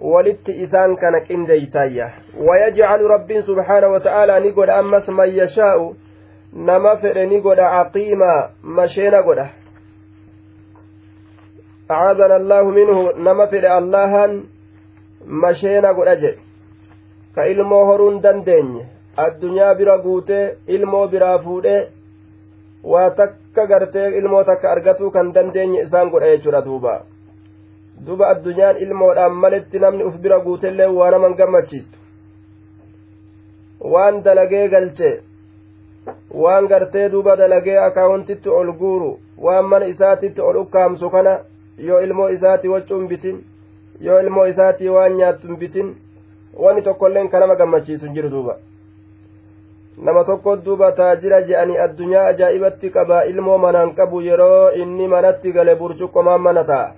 walitti 0.01 0.57
isaan 0.65 0.95
kana 0.97 1.21
qindeeysaayya 1.29 2.11
wayajcalu 2.49 3.07
rabbiin 3.07 3.43
subxaana 3.49 3.87
wata'aalaa 3.95 4.39
ni 4.39 4.51
godha 4.51 4.77
ammas 4.83 5.07
man 5.07 5.35
yashaa'u 5.35 5.95
nama 6.53 6.95
fedhe 6.97 7.25
ni 7.25 7.41
godha 7.41 7.69
caqiima 7.75 8.31
masheena 8.63 9.23
godha 9.23 9.49
minhu 12.77 13.11
nama 13.17 13.47
fedhe 13.47 13.67
allahan 13.67 14.41
masheena 15.43 15.93
godha 15.93 16.15
jedhe 16.15 16.39
ka 17.35 17.45
ilmoo 17.45 17.85
horuun 17.85 18.21
dandeenye 18.21 18.85
addunyaa 19.17 19.75
bira 19.75 19.97
guutee 19.97 20.57
ilmoo 20.67 21.07
biraa 21.07 21.37
fuudhee 21.39 21.81
waa 22.83 23.09
takka 23.09 23.65
gartee 23.67 24.07
ilmoo 24.17 24.43
takka 24.43 24.71
argatuu 24.71 25.11
kan 25.11 25.33
dandeenye 25.33 25.81
isaan 25.81 26.09
godha 26.09 26.29
jechuudha 26.35 26.61
duuba 26.67 26.93
duba 28.05 28.27
addunyaan 28.33 28.77
ilmoodhaan 28.77 29.33
maletti 29.41 29.79
namni 29.79 30.03
uf 30.03 30.15
bira 30.21 30.39
guutellee 30.45 30.87
waa 30.99 31.11
naman 31.11 31.33
gammachiistu 31.41 31.97
waan 33.93 34.23
dalagee 34.23 34.67
galche 34.69 35.11
waan 36.43 36.67
gartee 36.67 37.09
duba 37.09 37.35
dalagee 37.35 37.77
akaawuntitti 37.77 38.49
ol 38.49 38.71
guuru 38.81 39.11
waan 39.37 39.65
mana 39.65 39.85
isaatitti 39.93 40.41
ol 40.41 40.57
ukkaamsu 40.63 41.09
kana 41.09 41.37
yoo 41.77 42.01
ilmoo 42.01 42.29
isaati 42.29 42.67
waccuun 42.73 43.07
bitin 43.07 43.43
yoo 43.99 44.19
ilmoo 44.19 44.45
isaati 44.47 44.89
waan 44.89 45.15
nyaattu 45.21 45.57
bitin 45.57 45.95
wani 46.65 46.81
tokkoilleen 46.81 47.29
ka 47.29 47.39
nama 47.39 47.55
gammachiisu 47.55 48.05
hin 48.05 48.13
jiru 48.15 48.29
duuba 48.29 48.57
nama 49.97 50.23
tokko 50.23 50.55
duuba 50.65 50.91
taajira 50.91 51.41
je'anii 51.47 51.77
addunyaa 51.85 52.25
ajaa'ibatti 52.31 52.89
qabaa 52.95 53.23
ilmoo 53.31 53.57
manaan 53.57 53.93
qabu 53.95 54.21
yeroo 54.21 54.71
inni 54.83 55.07
manatti 55.07 55.51
gale 55.51 55.75
burcuqqomaan 55.75 56.41
mana 56.41 56.63
ta'a. 56.63 56.91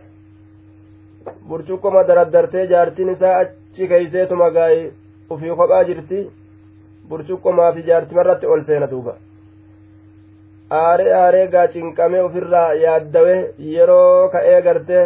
Burcuqqoma 1.49 2.03
daraddartee 2.07 2.65
jaartiin 2.71 3.09
isaa 3.15 3.35
achi 3.41 3.87
keeyseetuma 3.91 4.49
gaa'e 4.57 4.91
ufii 5.29 5.55
kophaa 5.61 5.83
jirti. 5.89 6.21
Burcuqqomaa 7.09 7.71
fi 7.73 7.81
jaartimarratti 7.89 8.45
ol 8.47 8.63
seena 8.67 8.87
duuba. 8.91 9.15
Aaree 10.71 11.13
aaree 11.13 11.47
gaa 11.47 11.67
cinqamee 11.67 12.21
ofirraa 12.27 12.73
yaaddawe 12.83 13.35
yeroo 13.73 14.29
ka'ee 14.33 14.61
gartee 14.61 15.05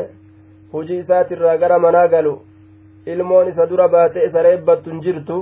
hujii 0.73 0.99
isaatirraa 1.03 1.57
gara 1.57 1.79
manaa 1.79 2.07
galu. 2.07 2.39
Ilmoon 3.05 3.47
isa 3.49 3.65
dura 3.69 3.87
baatee 3.87 4.25
isa 4.27 4.43
reebbattun 4.43 5.01
jirtu 5.01 5.37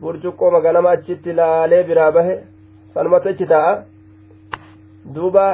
burcuqqoma 0.00 0.60
ganama 0.60 0.90
achitti 0.96 1.36
laalee 1.40 1.82
biraa 1.88 2.10
bahe 2.16 2.34
sanumatti 2.94 3.28
achi 3.28 3.46
taa'a 3.52 3.72
duuba 5.14 5.44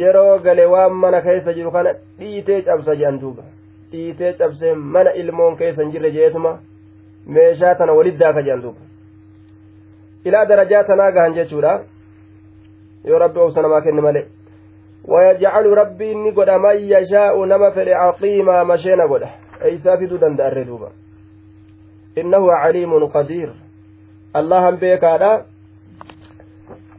yeroo 0.00 0.38
gale 0.44 0.64
waan 0.74 0.92
mana 1.04 1.20
keessa 1.26 1.54
jiru 1.58 1.70
kana 1.76 1.94
dhiitee 2.18 2.60
cabsa 2.68 2.96
jedhan 3.00 3.20
duuba 3.22 3.42
dhiitee 3.92 4.32
cabsee 4.42 4.74
mana 4.74 5.14
ilmoon 5.22 5.56
keessa 5.56 5.82
hin 5.82 5.92
jirre 5.94 6.10
jeetuma 6.18 6.52
meeshaa 7.26 7.74
tana 7.74 7.98
walit 7.98 8.20
daaka 8.22 8.42
jedhan 8.42 8.62
duuba 8.62 8.80
ilaa 10.24 10.46
darajaa 10.52 10.84
tanaa 10.84 11.10
gahan 11.16 11.34
jechuudha 11.40 11.80
yoo 13.10 13.18
rabbi 13.24 13.44
obsa 13.46 13.62
namaa 13.62 13.84
kenne 13.88 14.08
malee 14.08 14.26
ويجعل 15.04 15.66
ربي 15.66 16.12
إني 16.12 16.30
قد 16.30 16.50
من 16.50 16.76
يشاء 16.94 17.44
نما 17.44 17.70
فل 17.70 17.88
عقيما 17.88 18.64
مشينا 18.64 19.04
قد 19.10 19.22
أي 19.64 19.78
سافدو 19.78 20.16
دند 20.16 20.40
الردوبة 20.40 20.88
إنه 22.17 22.51
عليم 22.51 23.07
قدير. 23.07 23.53
الله 24.35 24.69
بيك 24.69 25.03
هذا 25.03 25.45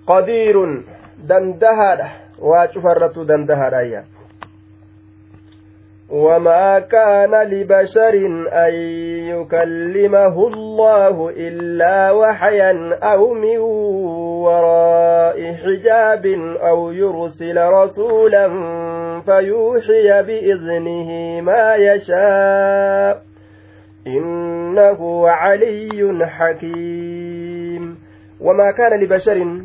قدير 0.06 0.56
دندها 1.18 2.10
waa 2.38 2.68
cufarrattuu 2.68 3.24
dandahaadhaayya 3.24 4.04
وما 6.10 6.78
كان 6.78 7.34
لبشر 7.34 8.14
أن 8.48 8.74
يكلمه 9.28 10.48
الله 10.48 11.30
إلا 11.36 12.10
وحيا 12.10 12.98
أو 13.02 13.34
من 13.34 13.58
وراء 14.48 15.52
حجاب 15.52 16.26
أو 16.60 16.92
يرسل 16.92 17.58
رسولا 17.58 18.48
فيوحي 19.20 20.22
بإذنه 20.22 21.40
ما 21.40 21.74
يشاء. 21.74 23.22
إنه 24.16 25.28
علي 25.28 26.26
حكيم 26.26 27.98
وما 28.40 28.70
كان 28.70 29.00
لبشر 29.00 29.62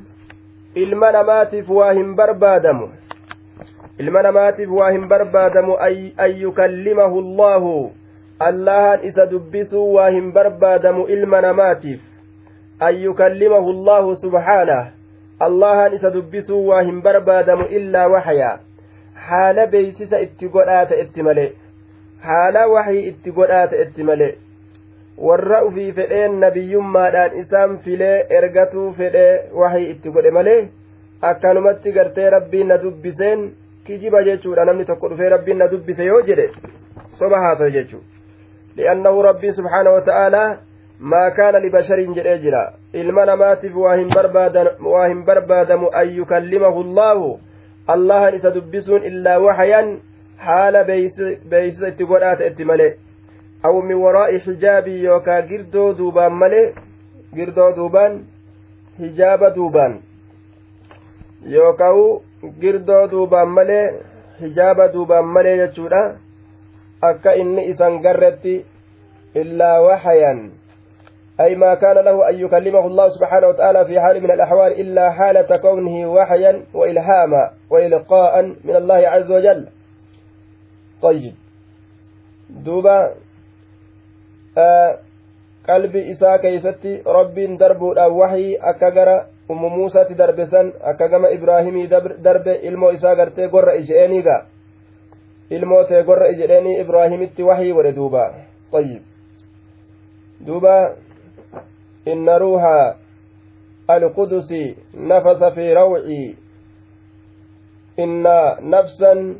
hin 4.91 5.05
barbaadamu 5.07 5.77
an 6.17 6.31
yukallimahu 6.41 7.19
allaahu 7.19 7.91
allahan 8.39 9.05
isa 9.09 9.25
dubbisuu 9.25 9.93
waa 9.93 10.09
hin 10.09 10.31
barbaadamu 10.33 11.05
ilma 11.07 11.41
namaatiif 11.41 12.01
an 12.79 12.97
yukallimahu 13.03 13.69
allaahu 13.69 14.15
subhaanah 14.15 14.87
allahan 15.39 15.93
isa 15.93 16.09
dubbisuu 16.09 16.67
waa 16.67 16.81
hin 16.81 17.01
barbaadamu 17.01 17.67
illaa 17.79 18.07
waxyaa 18.15 18.59
haala 19.27 19.67
beeysisa 19.67 20.19
itti 20.19 20.49
godhaa 20.57 20.85
ta'etti 20.85 21.23
malee 21.29 21.51
haala 22.27 22.67
waxii 22.75 23.07
itti 23.11 23.35
godhaa 23.37 23.67
ta'etti 23.73 24.03
malee 24.09 24.33
warra 25.29 25.63
ufii 25.65 25.91
fedheen 25.97 26.39
nabiyyummaadhaan 26.43 27.37
isaan 27.41 27.77
filee 27.87 28.15
ergatuu 28.37 28.87
fedhee 28.99 29.33
wahii 29.61 29.89
itti 29.93 30.13
godhe 30.17 30.31
malee 30.37 30.61
akkanumatti 31.31 31.91
gartee 31.97 32.29
rabbiin 32.35 32.67
na 32.73 32.77
dubbiseen 32.83 33.43
kijiba 33.87 34.23
jechuudha 34.23 34.65
namni 34.65 34.85
tokko 34.85 35.09
dhufee 35.09 35.29
rabbiin 35.35 35.57
na 35.63 35.67
dubbise 35.71 36.05
yoo 36.05 36.21
jedhe 36.29 36.49
soba 37.19 37.39
haasawe 37.45 37.71
jechuu 37.71 38.03
li'annahu 38.77 39.21
rabbiin 39.29 39.53
subxaana 39.59 39.91
wa 39.97 40.01
ta'aalaa 40.09 40.47
maa 40.99 41.31
kaana 41.31 41.59
libashariin 41.59 42.15
jedhee 42.15 42.37
jira 42.45 42.63
ilma 42.93 43.25
namaatiif 43.25 43.75
waa 43.75 43.95
hin 43.97 45.25
barbaadamu 45.25 45.89
an 46.01 46.15
yukallimahu 46.15 46.83
allaahu 46.87 47.39
allahan 47.97 48.35
isa 48.35 48.51
dubbisuun 48.57 49.03
illaa 49.11 49.39
waxayan 49.39 49.93
haala 50.45 50.83
beeysisa 50.83 51.87
itti 51.87 52.05
godhaa 52.11 52.35
ta'etti 52.41 52.65
malee 52.71 52.91
aw 53.69 53.75
min 53.89 54.01
waraa'i 54.05 54.39
xijaabii 54.45 55.03
yookaa 55.03 55.41
girdoo 55.51 55.89
duubaan 55.97 56.39
malee 56.41 56.65
girdoo 57.35 57.69
duubaan 57.75 58.17
hijaaba 58.99 59.49
duubaan 59.59 59.99
yookaa 61.55 61.93
girdoo 62.65 63.03
duubaan 63.11 63.55
malee 63.59 63.85
hijaaba 64.41 64.87
duubaan 64.97 65.31
malee 65.37 65.55
jechuudha 65.61 66.03
akka 67.11 67.37
inni 67.43 67.69
isan 67.75 68.01
garretti 68.07 68.57
illaa 69.43 69.77
waxayan 69.87 70.43
أي 71.39 71.55
ما 71.55 71.73
كان 71.73 71.97
له 71.97 72.29
أن 72.29 72.35
يكلمه 72.39 72.87
الله 72.87 73.09
سبحانه 73.09 73.47
وتعالى 73.47 73.85
في 73.85 73.99
حال 73.99 74.23
من 74.23 74.31
الأحوال 74.31 74.79
إلا 74.79 75.11
حالة 75.11 75.57
كونه 75.57 76.13
وحيا 76.13 76.61
وإلهاما 76.73 77.49
وإلقاء 77.69 78.41
من 78.41 78.75
الله 78.75 78.95
عز 78.95 79.31
وجل 79.31 79.65
طيب 81.03 81.33
دوبا 82.49 82.97
rabbiin 87.05 87.57
darbuudhaan 87.59 88.11
wahii 88.11 88.57
akka 88.71 88.91
gara 88.91 89.25
ummu 89.49 89.69
muusaatti 89.69 90.17
darbe 90.17 90.45
san 90.51 90.73
akka 90.91 91.07
gama 91.07 91.29
ibraahimii 91.29 91.87
darbe 92.23 92.53
ilmoo 92.63 92.91
isaa 92.91 93.15
gartee 93.15 93.47
gorra 93.47 93.73
ije'eeniiga 93.75 94.35
ilmoo 95.49 95.83
tee 95.83 96.03
gorra 96.03 96.27
ijedheenii 96.27 96.79
ibraahimitti 96.81 97.43
wahii 97.43 97.73
godhe 97.73 97.95
duuba 97.95 98.25
طيب 98.73 99.01
دوبا 100.41 100.95
إن 102.07 102.29
روح 102.29 102.63
القدس 103.89 104.49
نفس 104.97 105.41
في 105.43 105.73
روعي 105.73 106.35
inna 107.97 108.57
nafsan 108.61 109.37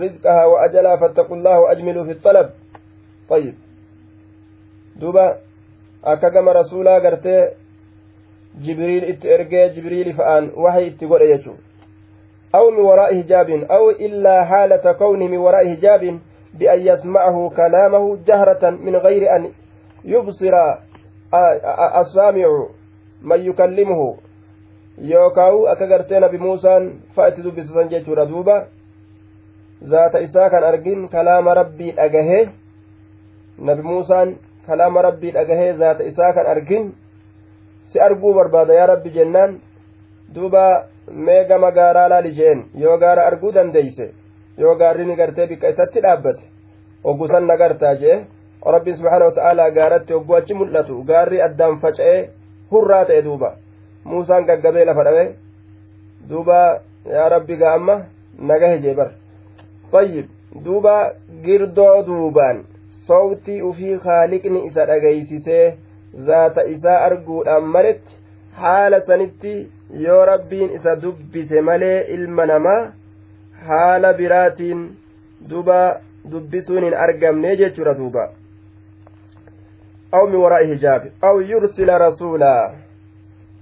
rizqahaa 0.00 0.46
wa 0.48 0.62
ajalaa 0.62 0.96
fattaqu 0.98 1.36
llaha 1.36 1.60
wa 1.60 1.70
ajmiluu 1.70 2.04
fi 2.04 2.14
xalab 2.14 2.50
ayyib 3.30 3.54
duuba 5.00 5.36
akka 6.02 6.30
gama 6.30 6.52
rasuulaa 6.52 7.00
gartee 7.00 7.42
jibriil 8.60 9.08
itti 9.10 9.28
ergee 9.28 9.70
jibriili 9.74 10.12
fa'aan 10.12 10.50
waxay 10.56 10.86
itti 10.86 11.06
godhe 11.06 11.28
jechuu 11.28 11.56
أو 12.54 12.70
من 12.70 12.78
وراء 12.78 13.22
حجاب 13.22 13.50
أو 13.50 13.90
إلا 13.90 14.44
حالة 14.44 14.92
كونه 14.92 15.26
من 15.26 15.36
وراء 15.38 15.74
حجاب 15.74 16.18
بأن 16.54 16.80
يسمعه 16.80 17.50
كلامه 17.56 18.18
جهرة 18.26 18.70
من 18.70 18.96
غير 18.96 19.36
أن 19.36 19.52
يبصر 20.04 20.54
السامع 22.00 22.66
من 23.22 23.40
يكلمه 23.50 24.16
yookaawu 25.02 25.68
akka 25.68 25.86
gartee 25.86 26.20
nabi 26.20 26.38
muusaan 26.38 26.92
fa'atti 27.14 27.42
dubbisatan 27.42 27.88
jechuudha 27.88 28.26
duuba. 28.26 28.66
Zaata 29.84 30.20
isaa 30.20 30.50
kan 30.50 30.64
argin 30.64 31.08
kalaama 31.08 31.54
rabbii 31.54 31.92
dhagahee 31.92 32.48
nabi 33.58 33.82
muusaan 33.82 34.36
kalaama 34.66 35.02
rabbii 35.02 35.32
dhagahee 35.32 35.72
zaata 35.72 36.04
isaa 36.04 36.32
kan 36.32 36.46
argin 36.46 36.94
si 37.92 38.00
arguu 38.00 38.34
barbaada 38.34 38.74
yaa 38.74 38.86
rabbi 38.86 39.10
jennaan 39.10 39.60
duuba 40.34 40.86
mee 41.12 41.44
gama 41.44 41.70
gaaraa 41.70 42.08
laali 42.08 42.32
jeen? 42.32 42.64
Yoo 42.74 42.98
gaara 42.98 43.26
arguu 43.26 43.52
dandeeyse? 43.52 44.14
Yoo 44.58 44.74
gaarri 44.74 45.16
gartee 45.16 45.46
bikka 45.46 45.68
isatti 45.68 46.00
dhaabbate? 46.00 46.42
Oggusan 47.04 47.46
nagartaa 47.46 47.94
jee? 47.94 48.24
Rabbiin 48.66 48.96
subhaana 48.96 49.24
wata'aalaa 49.24 49.70
gaaratti 49.70 50.14
ogguu 50.14 50.36
achi 50.36 50.54
mul'atu 50.54 51.04
gaarri 51.04 51.42
addaan 51.42 51.78
faca'ee 51.80 52.30
hurraa 52.72 53.04
ta'e 53.04 53.22
duuba 53.22 53.52
muusaan 54.10 54.46
gaggabee 54.50 54.84
lafa 54.90 55.04
dhabe 55.08 55.24
duuba 56.30 56.58
yaa 57.14 57.28
rabbi 57.34 57.56
gaa 57.62 57.74
amma 57.80 57.96
nagahe 58.50 58.78
jee 58.84 58.94
bar 59.00 59.08
tayyib 59.92 60.26
duuba 60.66 60.94
girdoo 61.46 62.02
duubaan 62.10 62.62
sowtii 63.10 63.62
ufii 63.70 63.98
kaaliqni 64.06 64.66
isa 64.68 64.86
dhageeysisee 64.92 65.64
zaata 66.30 66.66
isaa 66.74 67.00
arguudhaan 67.08 67.72
maletti 67.76 68.16
haala 68.62 69.00
sanitti 69.10 69.56
yoo 70.06 70.24
rabbiin 70.32 70.74
isa 70.80 70.96
dubbise 71.02 71.60
malee 71.70 71.98
ilma 72.18 72.46
namaa 72.52 72.80
haala 73.68 74.12
biraatiin 74.22 74.82
duba 75.50 75.78
dubbisuun 76.30 76.84
hin 76.84 76.94
argamne 77.04 77.56
jechuudha 77.56 77.94
duuba. 77.98 78.24
Aw 80.12 80.26
min 80.26 80.40
waraa'i 80.40 80.68
hijaabi. 80.72 81.12
Aw 81.22 81.40
yursila 81.50 81.98
rasuulaa. 81.98 82.74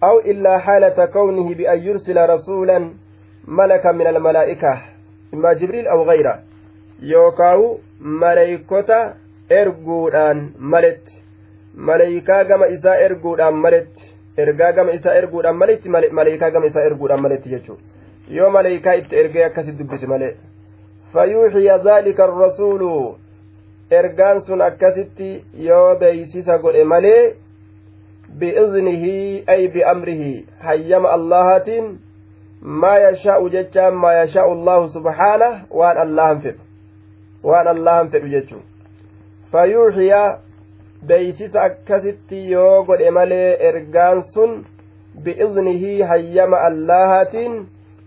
أو 0.07 0.14
إلا 0.31 0.59
حالة 0.59 0.99
كونه 1.14 1.55
بأن 1.55 1.79
يرسل 1.87 2.19
رسولا 2.35 2.79
ملكا 3.59 3.93
من 3.93 4.07
الملائكة 4.07 4.73
إما 5.35 5.53
جبريل 5.53 5.87
أو 5.88 6.03
غيره 6.11 6.35
يوكاو 7.03 7.79
ملائكة 8.01 8.90
erguudhaan 9.51 10.38
maletti 10.59 11.23
maleeykaa 11.88 12.45
gama 12.45 12.67
isaa 12.67 12.97
erguudhaan 13.07 13.55
maletti 13.64 14.05
ergaa 14.45 14.73
gama 14.73 14.93
isaa 14.99 15.14
erguudhaan 15.21 15.57
maletti 15.57 15.88
maleeykaa 15.88 16.51
gama 16.51 16.67
isaa 16.67 16.85
erguudhaan 16.90 17.23
maletti 17.25 17.51
jechuudha 17.51 17.83
yoo 18.37 18.51
maleeykaa 18.51 18.95
itti 19.01 19.19
ergee 19.23 19.45
akkasitti 19.45 19.79
dubbisi 19.83 20.07
malee 20.12 20.31
fayyuuxiya 21.12 21.79
zaalika 21.88 22.27
rasuulu 22.27 22.90
ergaan 23.90 24.40
sun 24.49 24.62
akkasitti 24.69 25.31
yoo 25.69 25.97
beeysisa 25.97 26.59
godhe 26.59 26.85
malee 26.85 27.35
bi'iznihi 28.38 29.44
ay 29.47 29.68
bi'amrihi 29.75 30.47
hayyama 30.66 31.09
allahaatiin 31.16 31.99
maa 32.83 32.99
yashaa'u 32.99 33.51
jechaan 33.51 33.94
maa 33.94 34.12
yashaa'u 34.12 34.53
allahu 34.59 34.88
subhaanah 34.97 35.53
waan 35.70 35.99
allahan 36.07 36.40
fedhu 36.40 36.62
waan 37.51 37.66
allahan 37.75 38.11
fedhu 38.14 38.29
jechuu 38.37 38.62
fayyuuxiya 39.53 40.23
beeysisa 41.07 41.62
akkasitti 41.62 42.51
yoo 42.51 42.85
godhe 42.85 43.11
malee 43.11 43.57
ergaan 43.70 44.23
sun 44.35 44.64
bi'iznihii 45.25 46.03
hayyama 46.03 46.61
allahaatiin 46.70 47.59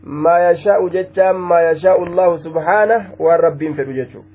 maa 0.04 0.40
yashaa'u 0.40 0.90
jechaan 0.90 1.36
maa 1.52 1.62
yashaa'u 1.70 2.06
allahu 2.10 2.38
subhaanah 2.48 3.02
waan 3.20 3.40
rabbiin 3.48 3.76
fedhu 3.80 3.94
jechuu 4.00 4.26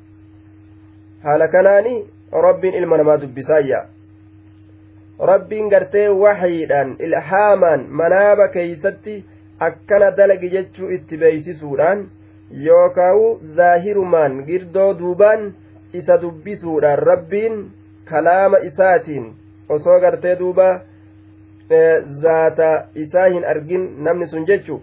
haala 1.25 1.49
kanaani 1.49 1.97
rabbiin 2.49 2.75
ilma 2.75 2.97
namaa 2.97 3.21
dubbisaayya 3.27 3.87
rabbiin 5.31 5.69
gartee 5.75 6.09
waxyiidhaan 6.23 6.97
ilhaamaan 7.07 7.87
manaaba 8.01 8.49
keeysatti 8.57 9.17
akkana 9.67 10.11
dalagi 10.17 10.49
jechuu 10.55 10.89
itti 10.97 11.17
beeysisuudhaan 11.25 12.07
yookaawu 12.69 13.27
zaahirumaan 13.59 14.39
girdoo 14.49 14.89
duubaan 14.99 15.45
isa 16.01 16.17
dubbisuudhaan 16.23 16.99
rabbiin 17.11 17.61
kalaama 18.11 18.59
isaatiin 18.71 19.29
osoo 19.77 20.01
gartee 20.07 20.37
duuba 20.39 20.71
zaata 22.23 22.71
isaa 23.05 23.29
hin 23.35 23.45
argin 23.53 23.85
namni 24.07 24.27
sun 24.33 24.47
jechu 24.47 24.81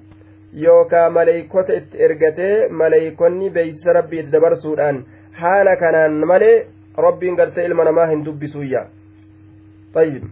yookaa 0.64 1.10
maleeykota 1.18 1.74
itti 1.82 1.98
ergatee 2.08 2.68
maleeykonni 2.84 3.50
beeysisa 3.58 3.94
rabbii 4.00 4.20
itti 4.24 4.32
dabarsuudhaan 4.38 5.04
haala 5.42 5.76
kanaan 5.84 6.14
malee 6.32 6.56
rabbiin 7.08 7.36
gartee 7.42 7.66
ilma 7.66 7.84
namaa 7.90 8.08
hin 8.14 8.24
dubbisuyya 8.26 8.86
طيب. 9.96 10.24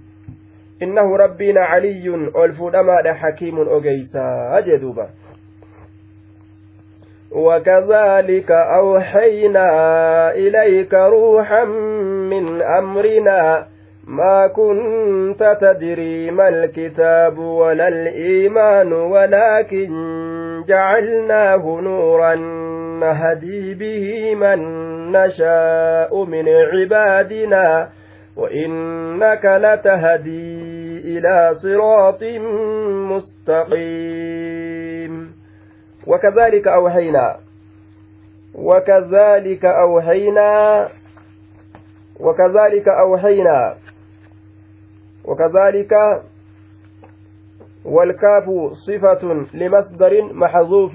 إنه 0.82 1.18
ربنا 1.18 1.62
علي 1.62 2.30
ألفودما 2.46 3.14
حكيم 3.14 3.60
أجيسا 3.60 4.58
أجدوبا. 4.58 5.10
وكذلك 7.32 8.52
أوحينا 8.52 9.70
إليك 10.32 10.94
روحا 10.94 11.64
من 12.30 12.62
أمرنا 12.62 13.66
ما 14.08 14.48
كنت 14.48 15.58
تدري 15.62 16.32
ما 16.32 16.48
الكتاب 16.48 17.38
ولا 17.38 17.88
الإيمان 17.88 18.94
ولكن 18.94 19.90
جعلناه 20.68 21.80
نورا 21.82 22.36
نهدي 23.00 23.74
به 23.74 24.36
من 24.36 24.60
نشاء 25.12 26.24
من 26.26 26.46
عبادنا. 26.50 27.90
وإنك 28.38 29.46
لتهدي 29.46 30.98
إلى 31.18 31.54
صراط 31.54 32.24
مستقيم 33.98 35.14
وكذلك 36.08 36.68
أوحينا 36.68 37.38
وكذلك 38.56 39.66
أوحينا 39.66 40.88
وكذلك 42.20 42.88
أوحينا 42.88 43.76
وكذلك 45.26 45.94
والكاف 47.86 48.46
صفة 48.88 49.46
لمصدر 49.54 50.34
محذوف 50.34 50.94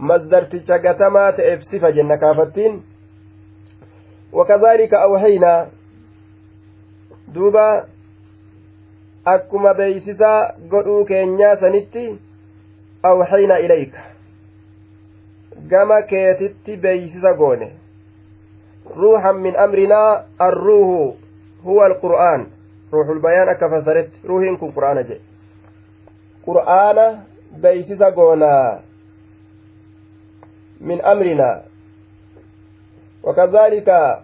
مصدر 0.00 0.42
تشغتما 0.44 1.30
تأف 1.30 1.60
صفة 1.62 1.90
جنة 1.90 2.16
كافتين 2.16 2.82
وكذلك 4.32 4.94
أوحينا 4.94 5.68
duuba 7.34 7.86
akkuma 9.24 9.74
beeysisaa 9.74 10.52
godhuu 10.70 11.04
keenyaa 11.04 11.56
sanitti 11.56 12.20
awxiina 13.02 13.56
ilayka. 13.56 13.98
Gama 15.68 16.02
keetitti 16.02 16.76
beeysisa 16.76 17.34
goone. 17.34 17.72
Ruuxan 18.96 19.36
min 19.40 19.56
amrinaa 19.56 20.24
arruuhu 20.38 21.16
huwa 21.64 21.86
alqur'aan. 21.86 22.46
Ruuxulbayaan 22.92 23.48
akka 23.48 23.68
fasaretti 23.68 24.20
ruuhiin 24.28 24.58
kun 24.58 24.72
qur'aana 24.72 25.02
jedhe. 25.02 25.20
Qur'aana 26.46 27.06
beeysisa 27.60 28.10
goonaa 28.10 28.80
min 30.80 31.00
amrinaa 31.04 31.56
wakadhalika 33.22 34.22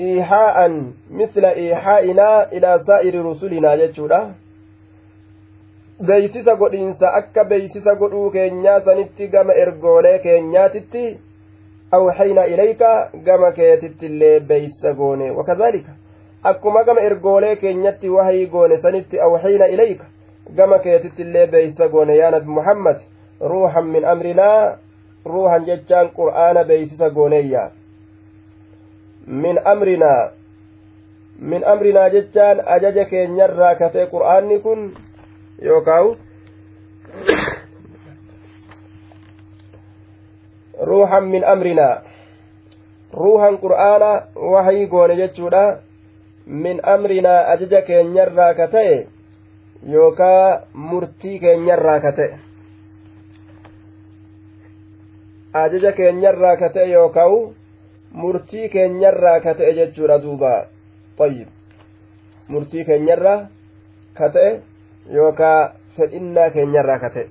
iihaa'an 0.00 0.92
misla 1.10 1.52
iihaa'inaa 1.56 2.46
ilaa 2.52 2.78
saa'iri 2.78 3.22
rusulinaa 3.22 3.76
jechuudha. 3.76 4.20
Beeysisa 6.06 6.56
godhiinsa 6.56 7.12
akka 7.18 7.44
beeysisa 7.44 7.94
godhuu 7.94 8.30
keenyaa 8.30 8.80
sanitti 8.80 9.28
gama 9.28 9.52
ergoolee 9.52 10.18
keenyaatitti 10.18 11.04
awxayna 11.92 12.44
ilayka 12.44 13.10
gama 13.24 13.52
keetitti 13.52 14.06
illee 14.06 14.40
beeysa 14.40 14.94
goone. 14.94 15.30
Wakadhalika 15.30 15.92
akkuma 16.42 16.84
gama 16.84 17.00
ergoolee 17.00 17.56
keenyatti 17.56 18.08
wahii 18.10 18.46
goone 18.46 18.78
sanitti 18.78 19.20
awxayna 19.20 19.66
ilayka 19.66 20.04
gama 20.56 20.78
keetitti 20.78 21.22
illee 21.22 21.46
beeysa 21.46 21.88
goone. 21.88 22.16
Yaa 22.16 22.30
nabi 22.30 22.46
muhammad 22.50 22.96
ruuhan 23.40 23.86
min 23.86 24.04
amrinaa 24.04 24.76
ruuhan 25.24 25.64
jechaan 25.66 26.08
qur'aana 26.16 26.64
beeysisa 26.64 27.10
gooneeyya 27.10 27.70
min 29.26 29.58
amrinaa 29.64 30.30
min 31.38 31.64
amrinaa 31.64 32.08
jechaan 32.10 32.62
ajaja 32.66 33.04
keenyarraa 33.04 33.74
kafee 33.74 34.06
qur'aanni 34.06 34.60
kun 34.60 34.96
yookaawu 35.62 36.16
ruuxan 40.90 41.24
min 41.24 41.44
amrinaa 41.44 42.02
ruuhan 43.12 43.58
qur'aana 43.58 44.12
waxii 44.34 44.86
goone 44.86 45.16
jechuudha. 45.16 45.64
Min 46.46 46.80
amrinaa 46.82 47.46
ajaja 47.52 47.82
keenyarraa 47.82 48.54
ka 48.54 48.66
ta'e 48.68 49.06
yookaa 49.92 50.60
murtii 50.74 51.38
keenyarraa 51.38 52.00
ka 52.00 52.12
ta'e 52.12 52.38
ajaja 55.60 55.92
keenyarraa 55.92 56.56
ka 56.56 56.68
ta'e 56.74 56.90
yookaa'u 56.90 57.38
murtii 58.13 58.69
keenyarraa 58.69 59.39
ka 59.39 59.53
ta'e 59.53 59.73
jechuudha 59.79 60.17
duuba 60.23 60.51
tayyib 61.17 61.47
murtii 62.47 62.85
keenyarraa 62.85 63.39
ka 64.19 64.29
ta'e 64.35 64.51
yookaan 65.17 65.75
fedhinnaa 65.97 66.49
keenyarraa 66.55 66.99
ka 66.99 67.09
ta'e. 67.09 67.27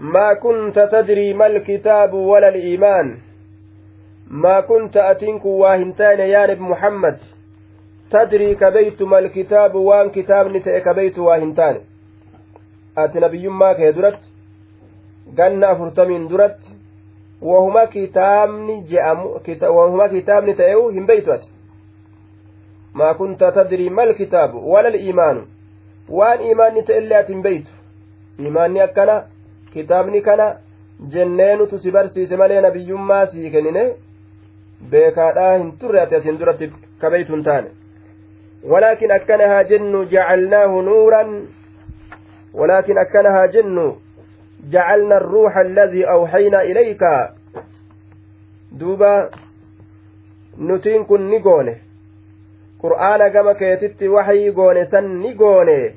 ما 0.00 0.34
كنت 0.34 0.78
تدري 0.78 1.34
ما 1.34 1.46
الكتاب 1.46 2.14
ولا 2.14 2.48
الإيمان 2.48 3.18
ما 4.30 4.60
كنت 4.60 4.96
أتنك 4.96 5.44
واهنتان 5.44 6.18
يا 6.20 6.46
نبي 6.46 6.62
محمد 6.62 7.18
تدري 8.10 8.54
كبيت 8.54 9.02
ما 9.02 9.18
الكتاب 9.18 9.74
وان 9.74 10.10
كتاب 10.10 10.46
نتأ 10.56 10.78
كبيت 10.78 11.18
واهنتان 11.18 11.80
أتي 12.98 13.18
نبي 13.20 13.48
ما 13.48 13.72
كيدرت 13.72 14.22
ganna 15.36 15.68
afurtamiin 15.68 16.28
duratti 16.28 16.71
wahuma 17.51 17.87
kitaabni 17.87 18.75
je'amu 18.91 19.29
wahuma 19.77 20.09
kitaabni 20.09 20.53
ta'e'u 20.61 20.89
hin 20.97 21.05
beeytu 21.11 21.33
ati 21.33 21.49
maa 23.01 23.13
kunta 23.13 23.51
tadrii 23.51 23.89
mal 23.89 24.13
kitaabu 24.15 24.71
walal 24.71 24.95
iimaanu 24.95 25.45
waan 26.09 26.41
iimaanni 26.47 26.83
ta'ellee 26.89 27.17
ati 27.17 27.33
hin 27.33 27.41
beeytu 27.41 27.71
iimaanni 28.39 28.81
akkana 28.87 29.21
kitaabni 29.73 30.21
kana 30.21 30.49
jenneenutu 31.15 31.79
si 31.79 31.91
barsiise 31.91 32.35
malee 32.43 32.61
nabiyyummaa 32.67 33.27
sii 33.27 33.51
kennine 33.55 33.85
beekaadhaa 34.89 35.53
hin 35.57 35.71
turre 35.77 36.01
ati 36.01 36.15
asin 36.15 36.39
duratti 36.43 36.73
kabeytu 36.99 37.33
hin 37.33 37.43
taane 37.43 37.71
ولكن 38.63 39.11
أكنها 39.11 39.61
جن 39.61 40.07
جعلناه 40.11 40.81
نورا 40.81 41.47
ولكن 42.53 42.97
أكنها 42.97 43.45
جن 43.45 43.95
جعلنا 44.69 45.17
الروح 45.17 45.57
الذي 45.57 46.05
أوحينا 46.09 46.61
إليك 46.61 47.03
دوبا 48.71 49.29
keetitti 53.55 54.07
waxii 54.11 54.51
goone 54.51 54.85
san 54.91 55.05
ni 55.19 55.33
goone 55.33 55.95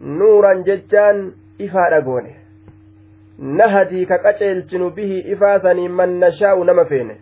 nuuran 0.00 0.62
jechaan 0.68 1.32
ifaadha 1.58 2.00
goone 2.00 2.36
nahadii 3.38 4.06
ka 4.06 4.18
qaceelchinu 4.26 4.90
bihi 4.90 5.18
ifaa 5.34 5.58
saniin 5.64 5.92
man 6.00 6.14
nashaa'u 6.20 6.64
nama 6.64 6.84
feene 6.84 7.16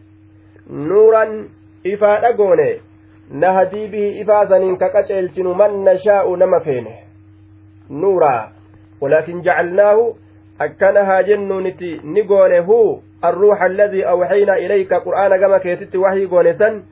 nuuran 0.69 1.33
ifaadha 1.85 2.33
goone 2.33 2.69
nahadii 3.31 3.89
bihi 3.89 4.21
ifaa 4.21 4.47
saniin 4.53 4.77
ka 4.85 4.89
qaceelchinu 4.99 5.55
man 5.55 5.81
nashaa'u 5.89 6.37
nama 6.37 6.61
feene 6.61 6.95
nuuraa 7.91 8.53
walaakin 9.01 9.43
jacalnaahu 9.49 10.07
akkana 10.59 11.05
haa 11.05 11.23
jennuuniti 11.23 12.01
ni 12.05 12.23
goone 12.23 12.59
huu 12.59 13.03
arruuxa 13.23 13.65
alladii 13.65 14.05
awxaynaa 14.13 14.57
ilayka 14.67 15.01
qur'aana 15.01 15.39
gama 15.39 15.59
keetitti 15.61 15.99
wahii 15.99 16.27
goone 16.27 16.55
san 16.59 16.83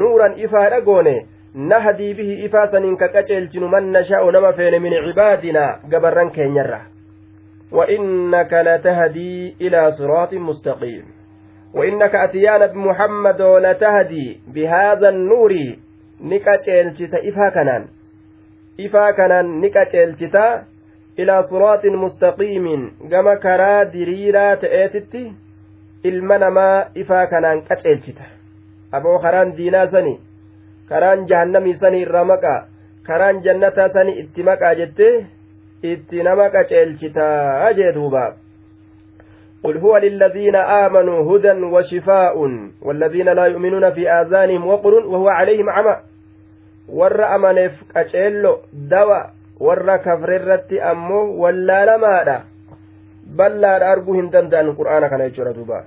nuuran 0.00 0.38
ifaadha 0.48 0.80
goone 0.80 1.14
nahdii 1.54 2.14
bihi 2.14 2.44
ifaa 2.44 2.66
saniin 2.74 2.96
ka 2.96 3.08
qaceelchinu 3.08 3.68
man 3.68 3.88
nashaa'u 3.92 4.30
nama 4.30 4.52
feene 4.52 4.78
min 4.78 4.92
cibaadinaa 5.06 5.78
gabarran 5.88 6.30
keenyarra 6.30 6.80
وإنك 7.72 8.52
لتهدي 8.52 9.56
إلى 9.60 9.92
صراط 9.92 10.34
مستقيم 10.34 11.04
وإنك 11.74 12.14
أتيان 12.14 12.66
بمحمد 12.66 13.42
لتهدي 13.42 14.40
بهذا 14.54 15.08
النور 15.08 15.52
نكتشلت 16.20 17.14
إفا 17.14 17.48
كنان 17.54 17.84
إفا 18.80 19.10
كنان 19.10 19.60
نكتشلت 19.60 20.22
إلى 21.18 21.42
صراط 21.42 21.86
مستقيم 21.86 22.92
كما 23.10 23.34
كرا 23.34 23.82
دريرا 23.82 24.54
تأتت 24.54 25.16
aboo 28.92 29.18
karaan 29.18 29.56
diinaa 29.56 29.90
sani 29.90 30.20
karaan 30.88 31.26
jahannamii 31.28 31.74
sani 31.82 32.02
irraa 32.06 32.24
maqaa 32.30 32.66
karaan 33.06 33.42
jannataa 33.46 33.88
sani 33.96 34.18
itti 34.22 34.46
maqaa 34.48 34.74
jettee 34.80 35.26
itti 35.92 36.22
nama 36.22 36.50
qaceelchitaa 36.50 37.72
jee 37.78 37.92
duuba 38.00 38.26
قل 39.64 39.78
هو 39.78 39.96
للذين 39.96 40.56
آمنوا 40.56 41.36
هدى 41.36 41.50
وشفاء 41.50 42.36
والذين 42.82 43.28
لا 43.28 43.44
يؤمنون 43.46 43.90
في 43.90 44.10
آذانهم 44.10 44.66
وقر 44.66 44.94
وهو 44.94 45.28
عليهم 45.28 45.70
عمى 45.70 45.96
ور 46.88 47.34
أمنف 47.34 47.72
قچيلو 47.96 48.58
دوا 48.72 49.35
أمو 50.72 51.42
ولا 51.42 51.96
لماذا 51.96 52.44
بل 53.26 53.60
لا 53.60 53.92
أرجو 53.92 54.14
هندن 54.14 54.48
دان 54.48 54.66
القرآن 54.66 55.06
كان 55.06 55.20
يجرى 55.20 55.52
دوبا 55.52 55.84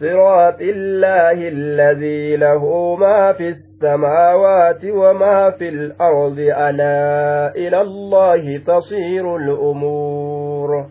صراط 0.00 0.60
الله 0.60 1.38
الذي 1.48 2.36
له 2.36 2.96
ما 2.96 3.32
في 3.32 3.48
السماوات 3.48 4.84
وما 4.84 5.50
في 5.50 5.68
الأرض 5.68 6.38
ألا 6.38 7.54
إلى 7.56 7.80
الله 7.80 8.58
تصير 8.58 9.36
الأمور 9.36 10.86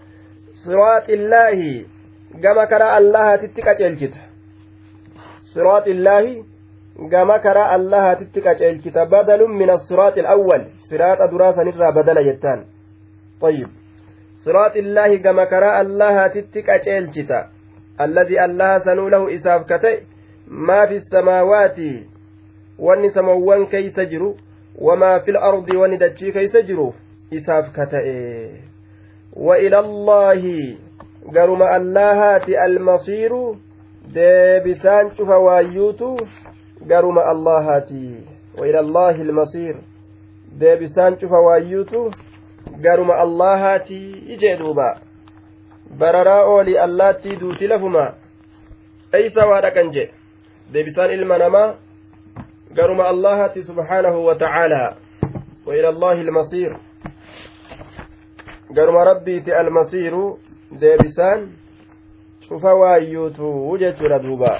صراط 0.65 1.09
الله 1.09 1.85
كما 2.43 2.65
كرى 2.65 2.97
الله 2.97 3.35
تتكت 3.35 3.81
الجد 3.81 4.13
صراط 5.53 5.87
الله 5.87 6.43
الله 6.99 8.13
تتكت 8.13 8.61
الجد 8.61 8.97
بدل 8.97 9.47
من 9.47 9.69
الصراط 9.69 10.17
الأول 10.17 10.61
صراط 10.89 11.31
دراسة 11.31 11.63
نرى 11.63 11.91
بدل 11.91 12.17
جتان 12.33 12.65
طيب 13.41 13.67
صراط 14.45 14.75
الله 14.75 15.17
كما 15.17 15.45
كرى 15.45 15.81
الله 15.81 16.27
تتكت 16.27 16.87
الجد 16.87 17.31
الذي 18.01 18.45
الله 18.45 18.79
سنو 18.79 19.09
له 19.09 19.35
إساف 19.35 19.61
كتئ 19.73 20.01
ما 20.47 20.85
في 20.85 20.95
السماوات 20.95 21.79
wanni 22.79 23.09
samawwan 23.11 23.67
keeysa 23.67 24.05
jiru 24.05 24.37
wamaa 24.81 25.19
fil 25.19 25.37
ardi 25.37 25.77
wanni 25.77 25.97
dachii 25.97 26.31
keeysa 26.31 26.61
jiru 26.61 26.93
isaaf 27.31 27.71
kata'e 27.71 28.51
wa 29.35 29.59
ila 29.59 29.79
allaahi 29.79 30.79
garuma 31.31 31.69
allahaati 31.69 32.57
almasiiru 32.57 33.57
deebisaan 34.13 35.11
cufa 35.15 35.37
waayyuutu 35.37 36.17
garuma 36.87 37.25
allahaati 37.25 38.25
wa 38.57 38.67
ila 38.67 38.79
allaahi 38.79 39.21
almasiir 39.21 39.75
deebisaan 40.59 41.17
cufa 41.17 41.39
waayyuutu 41.39 42.11
garuma 42.81 43.15
allahaati 43.15 44.11
ijee 44.35 44.57
duuba 44.57 44.99
bararaa 45.97 46.43
ooli 46.43 46.77
allaattii 46.77 47.35
duuti 47.35 47.67
lafuma 47.67 48.13
eeysa 49.13 49.47
waa 49.47 49.61
dhaqan 49.61 49.91
jedhe 49.91 50.13
deebisaan 50.73 51.11
ilma 51.11 51.37
namaa 51.37 51.73
قرم 52.75 53.01
الله 53.01 53.61
سبحانه 53.61 54.15
وتعالى 54.17 54.95
وإلى 55.65 55.89
الله 55.89 56.11
المصير 56.11 56.77
قرم 58.77 58.95
ربي 58.95 59.59
المصير 59.61 60.13
ديبسان 60.71 61.39
شوف 62.49 62.63
وايوتو 62.63 63.43
وجدت 63.43 64.01
ردوبا 64.01 64.57